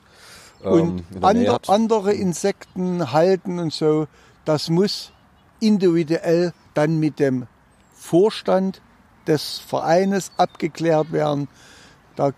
ähm, 0.64 0.73
und 0.73 1.05
in 1.14 1.20
der 1.20 1.33
Nähe 1.35 1.51
ander, 1.51 1.61
andere 1.68 2.12
Insekten 2.14 3.12
halten 3.12 3.59
und 3.59 3.73
so, 3.73 4.07
das 4.44 4.70
muss 4.70 5.12
individuell 5.61 6.53
dann 6.75 6.99
mit 6.99 7.18
dem 7.18 7.46
Vorstand 7.94 8.81
des 9.27 9.59
Vereines 9.59 10.33
abgeklärt 10.38 11.12
werden. 11.12 11.49
Da 12.16 12.33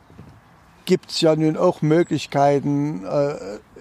gibt 0.85 1.11
es 1.11 1.21
ja 1.21 1.35
nun 1.37 1.57
auch 1.57 1.83
Möglichkeiten. 1.83 3.05
Äh, 3.05 3.35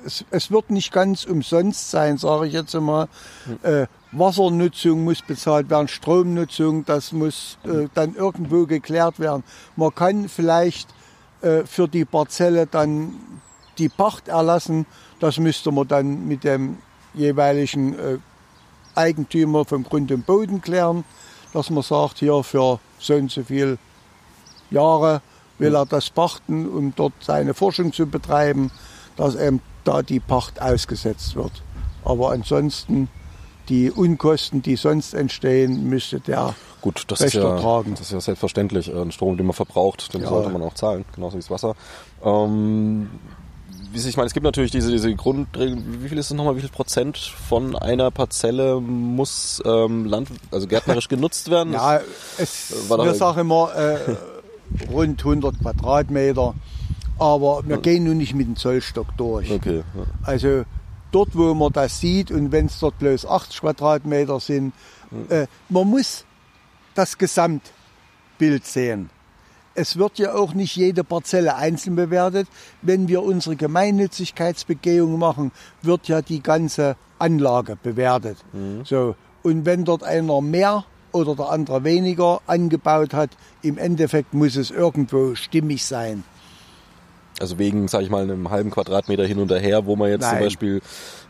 es, 0.06 0.26
es 0.32 0.52
wird 0.52 0.70
nicht 0.70 0.92
ganz 0.92 1.26
umsonst 1.26 1.92
sein, 1.92 2.18
sage 2.18 2.48
ich 2.48 2.54
jetzt 2.54 2.76
einmal. 2.76 3.08
Äh, 3.64 3.88
Wassernutzung 4.12 5.04
muss 5.04 5.22
bezahlt 5.22 5.70
werden, 5.70 5.88
Stromnutzung, 5.88 6.86
das 6.86 7.12
muss 7.12 7.58
äh, 7.64 7.88
dann 7.94 8.16
irgendwo 8.16 8.66
geklärt 8.66 9.20
werden. 9.20 9.44
Man 9.76 9.94
kann 9.94 10.28
vielleicht 10.28 10.90
äh, 11.42 11.64
für 11.66 11.88
die 11.88 12.06
Parzelle 12.06 12.68
dann 12.68 13.14
die 13.78 13.90
Pacht 13.90 14.28
erlassen. 14.28 14.86
Das 15.20 15.38
müsste 15.38 15.72
man 15.72 15.88
dann 15.88 16.28
mit 16.28 16.44
dem 16.44 16.78
jeweiligen 17.14 18.22
Eigentümer 18.96 19.66
vom 19.66 19.84
Grund 19.84 20.12
und 20.12 20.26
Boden 20.26 20.62
klären, 20.62 21.04
dass 21.54 21.70
man 21.70 21.84
sagt, 21.84 22.20
hier 22.20 22.42
für 22.44 22.80
so 23.00 23.14
und 23.16 23.32
so 23.32 23.44
viel 23.44 23.78
Jahre 24.70 25.22
will 25.62 25.76
er 25.76 25.86
das 25.86 26.10
pachten, 26.10 26.68
um 26.68 26.94
dort 26.96 27.14
seine 27.22 27.54
Forschung 27.54 27.94
zu 27.94 28.06
betreiben, 28.08 28.72
dass 29.16 29.36
eben 29.36 29.62
da 29.84 30.02
die 30.02 30.20
Pacht 30.20 30.62
ausgesetzt 30.62 31.36
wird. 31.36 31.52
Aber 32.04 32.32
ansonsten 32.32 33.08
die 33.70 33.90
Unkosten, 33.92 34.62
die 34.62 34.76
sonst 34.76 35.14
entstehen, 35.14 35.88
müsste 35.88 36.20
der 36.20 36.56
Gut, 36.82 37.04
das 37.08 37.22
ist, 37.22 37.34
Pächter 37.34 37.56
ja, 37.56 37.60
tragen. 37.62 37.92
das 37.92 38.02
ist 38.02 38.12
ja 38.12 38.20
selbstverständlich. 38.20 38.90
Äh, 38.92 39.00
Ein 39.00 39.12
Strom, 39.12 39.38
den 39.38 39.46
man 39.46 39.54
verbraucht, 39.54 40.14
den 40.14 40.22
Ja. 40.24 40.30
sollte 40.30 40.50
man 40.50 40.62
auch 40.64 40.74
zahlen, 40.74 41.06
genauso 41.16 41.36
wie 41.36 41.42
das 41.42 41.52
Wasser. 41.52 41.76
Ähm, 42.24 43.10
wie 43.94 44.00
ich 44.00 44.18
meine, 44.18 44.28
es 44.28 44.34
gibt 44.34 44.46
natürlich 44.46 44.72
diese, 44.72 44.90
diese 44.90 45.14
Grundregeln. 45.14 46.02
Wie 46.04 46.10
viel 46.10 46.18
ist 46.18 46.32
es 46.32 46.38
nochmal? 46.38 46.56
Wie 46.56 46.62
viel 46.62 46.70
Prozent 46.70 47.18
von 47.18 47.76
einer 47.76 48.10
Parzelle 48.10 48.80
muss 48.80 49.62
ähm, 49.66 50.06
Land, 50.06 50.30
also 50.50 50.66
gärtnerisch 50.66 51.08
genutzt 51.10 51.50
werden? 51.52 51.74
Ja, 51.74 52.00
es, 52.38 52.74
War 52.90 52.98
doch- 52.98 53.06
wir 53.06 53.14
sagen 53.14 53.42
immer 53.42 53.76
äh, 53.76 54.16
rund 54.92 55.20
100 55.20 55.60
Quadratmeter, 55.60 56.54
aber 57.20 57.62
wir 57.66 57.78
gehen 57.78 58.06
nun 58.06 58.18
nicht 58.18 58.34
mit 58.34 58.48
dem 58.48 58.56
Zollstock 58.56 59.16
durch. 59.18 59.52
Okay. 59.52 59.84
Ja. 59.96 60.04
Also 60.24 60.64
dort, 61.12 61.36
wo 61.36 61.54
man 61.54 61.72
das 61.72 62.00
sieht 62.00 62.32
und 62.32 62.52
wenn 62.52 62.66
es 62.68 62.80
dort 62.80 62.98
bloß 63.00 63.26
80 63.26 63.62
Quadratmeter 63.62 64.40
sind, 64.40 64.74
äh, 65.30 65.48
man 65.70 65.88
muss 65.88 66.26
das 66.96 67.18
Gesamtbild 67.18 68.66
sehen. 68.66 69.10
Es 69.74 69.98
wird 69.98 70.20
ja 70.20 70.34
auch 70.34 70.54
nicht 70.54 70.76
jede 70.76 71.04
Parzelle 71.04 71.56
einzeln 71.56 71.96
bewertet. 71.96 72.48
Wenn 72.82 73.08
wir 73.08 73.24
unsere 73.24 73.56
Gemeinnützigkeitsbegehung 73.56 75.18
machen, 75.18 75.52
wird 75.82 76.10
ja 76.10 76.22
die 76.22 76.44
ganze 76.44 76.98
Anlage 77.20 77.78
bewertet. 77.82 78.38
So. 78.84 79.16
Und 79.44 79.66
wenn 79.66 79.86
dort 79.86 80.04
einer 80.04 80.42
mehr 80.42 80.86
oder 81.14 81.36
der 81.36 81.50
andere 81.50 81.84
weniger 81.84 82.42
angebaut 82.48 83.14
hat, 83.14 83.30
im 83.62 83.78
Endeffekt 83.78 84.34
muss 84.34 84.56
es 84.56 84.72
irgendwo 84.72 85.36
stimmig 85.36 85.86
sein. 85.86 86.24
Also 87.40 87.58
wegen, 87.58 87.88
sage 87.88 88.04
ich 88.04 88.10
mal, 88.10 88.24
einem 88.24 88.52
halben 88.52 88.70
Quadratmeter 88.70 89.26
hin 89.26 89.40
und 89.40 89.50
her, 89.52 89.86
wo 89.88 89.96
man 89.96 90.10
jetzt 90.10 90.22
Nein. 90.22 90.38
zum 90.38 90.46
Beispiel 90.46 90.82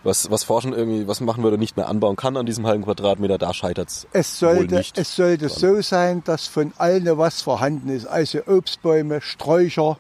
was, 0.04 0.30
was 0.30 0.44
forschen 0.44 0.74
irgendwie, 0.74 1.08
was 1.08 1.22
machen 1.22 1.44
würde, 1.44 1.58
nicht 1.58 1.78
mehr 1.78 1.88
anbauen 1.88 2.16
kann 2.16 2.36
an 2.36 2.46
diesem 2.46 2.66
halben 2.68 2.84
Quadratmeter, 2.84 3.38
da 3.38 3.54
scheitert's 3.54 4.08
Es 4.12 4.42
wohl 4.42 4.56
sollte, 4.56 4.76
nicht. 4.76 4.98
es 4.98 5.16
sollte 5.16 5.48
so 5.48 5.82
sein, 5.82 6.22
dass 6.26 6.48
von 6.48 6.74
allen 6.78 7.18
was 7.18 7.42
vorhanden 7.42 7.90
ist. 7.90 8.08
Also 8.08 8.40
Obstbäume, 8.46 9.22
Sträucher, 9.22 9.98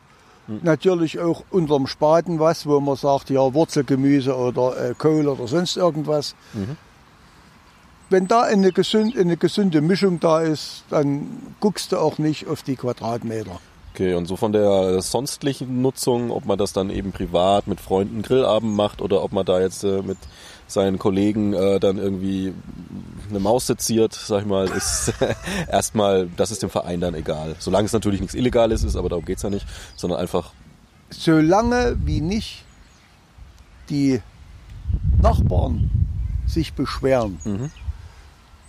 Hm. 0.47 0.59
natürlich 0.63 1.19
auch 1.19 1.43
unterm 1.51 1.85
Spaten 1.85 2.39
was, 2.39 2.65
wo 2.65 2.79
man 2.79 2.95
sagt, 2.95 3.29
ja, 3.29 3.53
Wurzelgemüse 3.53 4.35
oder 4.35 4.89
äh, 4.89 4.93
Kohl 4.97 5.27
oder 5.27 5.47
sonst 5.47 5.77
irgendwas. 5.77 6.33
Mhm. 6.53 6.77
Wenn 8.11 8.27
da 8.27 8.41
eine, 8.41 8.71
gesund, 8.73 9.17
eine 9.17 9.37
gesunde 9.37 9.79
Mischung 9.81 10.19
da 10.19 10.41
ist, 10.41 10.83
dann 10.89 11.27
guckst 11.61 11.91
du 11.93 11.97
auch 11.97 12.17
nicht 12.17 12.45
auf 12.47 12.61
die 12.61 12.75
Quadratmeter. 12.75 13.59
Okay, 13.93 14.13
und 14.15 14.25
so 14.25 14.35
von 14.35 14.51
der 14.51 15.01
sonstlichen 15.01 15.81
Nutzung, 15.81 16.29
ob 16.29 16.45
man 16.45 16.57
das 16.57 16.73
dann 16.73 16.89
eben 16.89 17.13
privat 17.13 17.67
mit 17.67 17.79
Freunden 17.79 18.21
Grillabend 18.21 18.75
macht 18.75 19.01
oder 19.01 19.23
ob 19.23 19.31
man 19.31 19.45
da 19.45 19.59
jetzt 19.61 19.83
äh, 19.83 20.01
mit 20.01 20.17
seinen 20.67 20.99
Kollegen 20.99 21.53
äh, 21.53 21.79
dann 21.79 21.97
irgendwie 21.97 22.53
eine 23.29 23.39
Maus 23.39 23.67
seziert, 23.67 24.13
sag 24.13 24.41
ich 24.41 24.47
mal, 24.47 24.67
ist 24.67 25.13
erstmal, 25.71 26.29
das 26.35 26.51
ist 26.51 26.61
dem 26.63 26.69
Verein 26.69 26.99
dann 26.99 27.15
egal. 27.15 27.55
Solange 27.59 27.85
es 27.85 27.93
natürlich 27.93 28.21
nichts 28.21 28.35
Illegales 28.35 28.83
ist, 28.83 28.95
aber 28.95 29.09
darum 29.09 29.25
geht's 29.25 29.43
ja 29.43 29.49
nicht, 29.49 29.65
sondern 29.95 30.19
einfach, 30.19 30.51
Solange 31.09 31.97
wie 32.05 32.21
nicht 32.21 32.63
die 33.89 34.21
Nachbarn 35.21 35.89
sich 36.47 36.73
beschweren, 36.73 37.39
Mhm. 37.45 37.71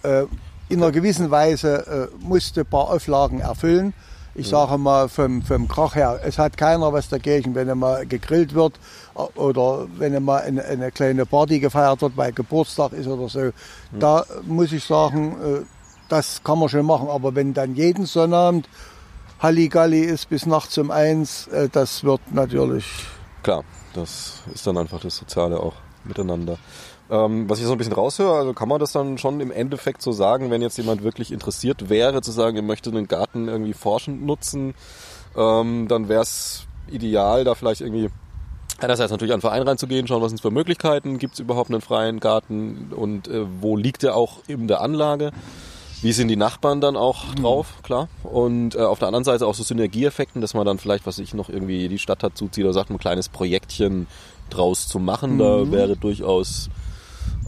Äh, 0.03 0.25
in 0.69 0.83
einer 0.83 0.93
gewissen 0.93 1.31
Weise 1.31 2.11
äh, 2.13 2.25
musste 2.25 2.61
ein 2.61 2.67
paar 2.67 2.91
Auflagen 2.91 3.41
erfüllen. 3.41 3.95
Ich 4.35 4.49
sage 4.49 4.79
mal 4.79 5.11
vom, 5.11 5.43
vom 5.43 5.69
Krach 5.69 5.95
her, 5.95 6.21
es 6.25 6.39
hat 6.39 6.57
keiner 6.57 6.91
was 6.95 7.11
dagegen, 7.11 7.55
wenn 7.55 7.77
mal 7.79 8.07
gegrillt 8.07 8.55
wird 8.55 8.81
äh, 9.15 9.39
oder 9.39 9.87
wenn 9.99 10.25
mal 10.25 10.41
eine, 10.41 10.65
eine 10.65 10.91
kleine 10.91 11.27
Party 11.27 11.61
gefeiert 11.61 12.01
wird, 12.01 12.17
weil 12.17 12.33
Geburtstag 12.33 12.93
ist 12.93 13.07
oder 13.07 13.29
so. 13.29 13.51
Da 13.93 14.25
muss 14.47 14.73
ich 14.73 14.85
sagen, 14.85 15.67
das 16.09 16.43
kann 16.43 16.59
man 16.59 16.71
schon 16.71 16.87
machen. 16.87 17.09
Aber 17.11 17.35
wenn 17.35 17.53
dann 17.53 17.75
jeden 17.75 18.07
Sonnabend 18.07 18.71
Halligalli 19.41 20.01
ist 20.01 20.31
bis 20.31 20.47
nachts 20.47 20.79
um 20.79 20.91
eins, 20.91 21.51
das 21.73 22.03
wird 22.03 22.21
natürlich 22.33 22.87
klar, 23.43 23.65
das 23.95 24.43
ist 24.53 24.67
dann 24.67 24.79
einfach 24.79 25.01
das 25.01 25.17
Soziale 25.17 25.59
auch 25.59 25.75
miteinander. 26.05 26.59
Ähm, 27.11 27.49
was 27.49 27.59
ich 27.59 27.67
so 27.67 27.73
ein 27.73 27.79
bisschen 27.79 27.93
raushöre, 27.93 28.39
also 28.39 28.53
kann 28.55 28.69
man 28.69 28.81
das 28.81 28.93
dann 28.93 29.19
schon 29.19 29.41
im 29.41 29.51
Endeffekt 29.51 30.03
so 30.03 30.13
sagen, 30.13 30.51
wenn 30.51 30.63
jetzt 30.63 30.79
jemand 30.79 31.03
wirklich 31.03 31.33
interessiert 31.33 31.91
wäre, 31.91 32.23
zu 32.23 32.31
sagen, 32.31 32.57
er 32.57 32.63
möchte 32.63 32.91
einen 32.91 33.09
Garten 33.09 33.49
irgendwie 33.49 33.75
forschend 33.75 34.25
nutzen, 34.25 34.75
ähm, 35.37 35.89
dann 35.89 36.09
wäre 36.09 36.23
es 36.23 36.67
ideal, 36.91 37.45
da 37.45 37.55
vielleicht 37.55 37.81
irgendwie 37.81 38.09
einerseits 38.81 39.11
natürlich 39.11 39.33
an 39.33 39.39
den 39.39 39.43
Verein 39.43 39.63
reinzugehen, 39.63 40.07
schauen, 40.07 40.23
was 40.23 40.31
sind 40.31 40.37
es 40.37 40.43
für 40.43 40.51
Möglichkeiten, 40.51 41.19
gibt 41.19 41.35
es 41.35 41.41
überhaupt 41.41 41.71
einen 41.71 41.81
freien 41.81 42.21
Garten 42.21 42.93
und 42.95 43.29
äh, 43.29 43.45
wo 43.61 43.77
liegt 43.77 44.05
er 44.05 44.17
auch 44.17 44.39
in 44.47 44.69
der 44.69 44.81
Anlage. 44.81 45.33
Wie 46.03 46.13
sind 46.13 46.27
die 46.27 46.37
Nachbarn 46.37 46.81
dann 46.81 46.97
auch 46.97 47.33
drauf, 47.37 47.75
klar. 47.85 48.09
Und 48.25 48.75
äh, 48.75 48.81
auf 48.81 48.99
der 48.99 49.07
anderen 49.07 49.23
Seite 49.23 49.47
auch 49.47 49.55
so 49.55 49.63
Synergieeffekten, 49.63 50.41
dass 50.41 50.53
man 50.53 50.67
dann 50.67 50.79
vielleicht, 50.79 51.07
was 51.07 51.21
ich 51.21 51.33
noch 51.33 51.49
irgendwie 51.49 51.89
die 51.89 52.01
Stadt 52.01 52.25
dazu 52.25 52.49
zieht 52.49 52.65
oder 52.65 52.73
sagt, 52.73 52.91
ein 52.91 52.99
kleines 52.99 53.29
Projektchen 53.29 54.09
draus 54.51 54.89
zu 54.89 54.99
machen. 54.99 55.39
Da 55.39 55.71
wäre 55.71 55.97
durchaus 55.97 56.71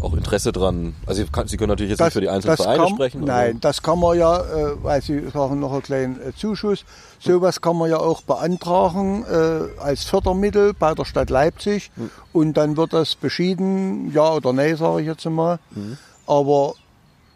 auch 0.00 0.14
Interesse 0.14 0.52
dran. 0.52 0.94
Also 1.06 1.22
Sie, 1.22 1.30
kann, 1.30 1.48
Sie 1.48 1.56
können 1.56 1.70
natürlich 1.70 1.90
jetzt 1.90 2.00
nicht 2.00 2.12
für 2.12 2.20
die 2.20 2.28
einzelnen 2.28 2.56
Vereine 2.56 2.84
kann, 2.84 2.94
sprechen. 2.94 3.24
Nein, 3.24 3.60
das 3.60 3.82
kann 3.82 3.98
man 3.98 4.18
ja, 4.18 4.38
äh, 4.40 4.82
weil 4.82 5.02
Sie 5.02 5.28
sagen 5.30 5.60
noch 5.60 5.72
einen 5.72 5.82
kleinen 5.82 6.20
äh, 6.20 6.34
Zuschuss, 6.34 6.84
sowas 7.18 7.60
kann 7.60 7.76
man 7.76 7.90
ja 7.90 7.98
auch 7.98 8.22
beantragen 8.22 9.24
äh, 9.24 9.80
als 9.80 10.04
Fördermittel 10.04 10.74
bei 10.74 10.94
der 10.94 11.04
Stadt 11.04 11.30
Leipzig 11.30 11.90
Hm. 11.96 12.10
und 12.32 12.54
dann 12.54 12.76
wird 12.76 12.92
das 12.92 13.14
beschieden, 13.14 14.12
ja 14.12 14.32
oder 14.32 14.52
nein, 14.52 14.76
sage 14.76 15.00
ich 15.02 15.06
jetzt 15.06 15.24
mal. 15.26 15.58
Hm. 15.74 15.96
Aber 16.26 16.74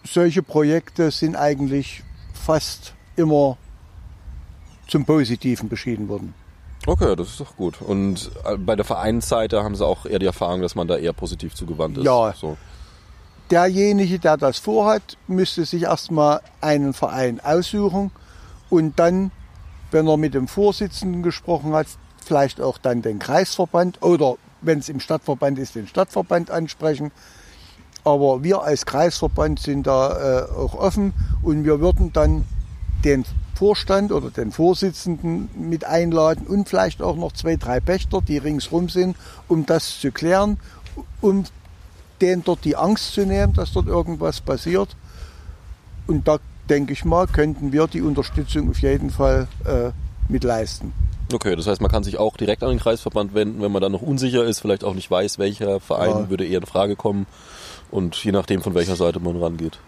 solche 0.04 0.42
Projekte 0.42 1.10
sind 1.10 1.36
eigentlich 1.36 2.02
fast 2.32 2.94
immer 3.16 3.56
zum 4.86 5.04
Positiven 5.04 5.68
beschieden 5.68 6.08
worden. 6.08 6.34
Okay, 6.88 7.14
das 7.16 7.28
ist 7.28 7.40
doch 7.40 7.54
gut. 7.54 7.82
Und 7.82 8.30
äh, 8.46 8.56
bei 8.56 8.74
der 8.74 8.86
Vereinsseite 8.86 9.62
haben 9.62 9.74
Sie 9.74 9.84
auch 9.84 10.06
eher 10.06 10.18
die 10.18 10.24
Erfahrung, 10.24 10.62
dass 10.62 10.74
man 10.74 10.88
da 10.88 10.96
eher 10.96 11.12
positiv 11.12 11.54
zugewandt 11.54 11.98
ist. 11.98 12.04
Ja. 12.04 12.32
So. 12.32 12.56
derjenige, 13.50 14.18
der 14.18 14.38
das 14.38 14.58
vorhat, 14.58 15.18
müsste 15.26 15.66
sich 15.66 15.82
erstmal 15.82 16.40
einen 16.62 16.94
Verein 16.94 17.40
aussuchen 17.40 18.10
und 18.70 18.98
dann, 18.98 19.32
wenn 19.90 20.06
er 20.08 20.16
mit 20.16 20.32
dem 20.32 20.48
Vorsitzenden 20.48 21.22
gesprochen 21.22 21.74
hat, 21.74 21.88
vielleicht 22.24 22.58
auch 22.58 22.78
dann 22.78 23.02
den 23.02 23.18
Kreisverband 23.18 24.02
oder 24.02 24.36
wenn 24.62 24.78
es 24.78 24.88
im 24.88 25.00
Stadtverband 25.00 25.58
ist, 25.58 25.74
den 25.74 25.88
Stadtverband 25.88 26.50
ansprechen. 26.50 27.12
Aber 28.02 28.42
wir 28.42 28.62
als 28.62 28.86
Kreisverband 28.86 29.60
sind 29.60 29.86
da 29.86 30.46
äh, 30.46 30.50
auch 30.52 30.74
offen 30.74 31.12
und 31.42 31.64
wir 31.64 31.80
würden 31.80 32.14
dann 32.14 32.46
den 33.04 33.26
Vorstand 33.58 34.12
oder 34.12 34.30
den 34.30 34.52
Vorsitzenden 34.52 35.48
mit 35.56 35.84
einladen 35.84 36.46
und 36.46 36.68
vielleicht 36.68 37.02
auch 37.02 37.16
noch 37.16 37.32
zwei, 37.32 37.56
drei 37.56 37.80
Pächter, 37.80 38.20
die 38.22 38.38
ringsrum 38.38 38.88
sind, 38.88 39.16
um 39.48 39.66
das 39.66 39.98
zu 40.00 40.12
klären, 40.12 40.58
um 41.20 41.44
denen 42.20 42.44
dort 42.44 42.64
die 42.64 42.76
Angst 42.76 43.14
zu 43.14 43.26
nehmen, 43.26 43.54
dass 43.54 43.72
dort 43.72 43.88
irgendwas 43.88 44.40
passiert. 44.40 44.94
Und 46.06 46.28
da 46.28 46.38
denke 46.68 46.92
ich 46.92 47.04
mal, 47.04 47.26
könnten 47.26 47.72
wir 47.72 47.88
die 47.88 48.00
Unterstützung 48.00 48.70
auf 48.70 48.78
jeden 48.78 49.10
Fall 49.10 49.48
äh, 49.64 49.90
mit 50.28 50.44
leisten. 50.44 50.92
Okay, 51.32 51.56
das 51.56 51.66
heißt, 51.66 51.80
man 51.80 51.90
kann 51.90 52.04
sich 52.04 52.16
auch 52.16 52.36
direkt 52.36 52.62
an 52.62 52.70
den 52.70 52.78
Kreisverband 52.78 53.34
wenden, 53.34 53.60
wenn 53.60 53.72
man 53.72 53.82
dann 53.82 53.92
noch 53.92 54.02
unsicher 54.02 54.44
ist, 54.44 54.60
vielleicht 54.60 54.84
auch 54.84 54.94
nicht 54.94 55.10
weiß, 55.10 55.38
welcher 55.40 55.80
Verein 55.80 56.10
Ja. 56.10 56.30
würde 56.30 56.46
eher 56.46 56.60
in 56.60 56.66
Frage 56.66 56.94
kommen 56.94 57.26
und 57.90 58.14
je 58.22 58.30
nachdem, 58.30 58.62
von 58.62 58.74
welcher 58.74 58.94
Seite 58.94 59.18
man 59.18 59.36
rangeht. 59.36 59.80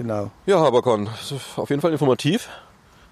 Genau. 0.00 0.30
Ja, 0.46 0.60
Haberkorn, 0.60 1.10
ist 1.20 1.34
auf 1.58 1.68
jeden 1.68 1.82
Fall 1.82 1.92
informativ, 1.92 2.48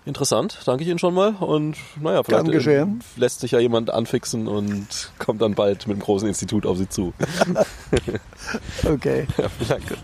interessant, 0.07 0.59
danke 0.65 0.85
ich 0.85 0.89
Ihnen 0.89 0.99
schon 0.99 1.13
mal 1.13 1.35
und 1.39 1.77
naja, 2.01 2.23
vielleicht 2.23 2.49
äh, 2.49 2.87
lässt 3.17 3.41
sich 3.41 3.51
ja 3.51 3.59
jemand 3.59 3.91
anfixen 3.91 4.49
und 4.49 5.13
kommt 5.19 5.43
dann 5.43 5.55
bald 5.55 5.87
mit 5.87 5.97
einem 5.97 6.03
großen 6.03 6.27
Institut 6.27 6.65
auf 6.65 6.79
Sie 6.79 6.89
zu. 6.89 7.13
Okay. 8.87 9.27
ja, 9.37 9.49
vielen 9.51 9.69
Dank. 9.69 9.99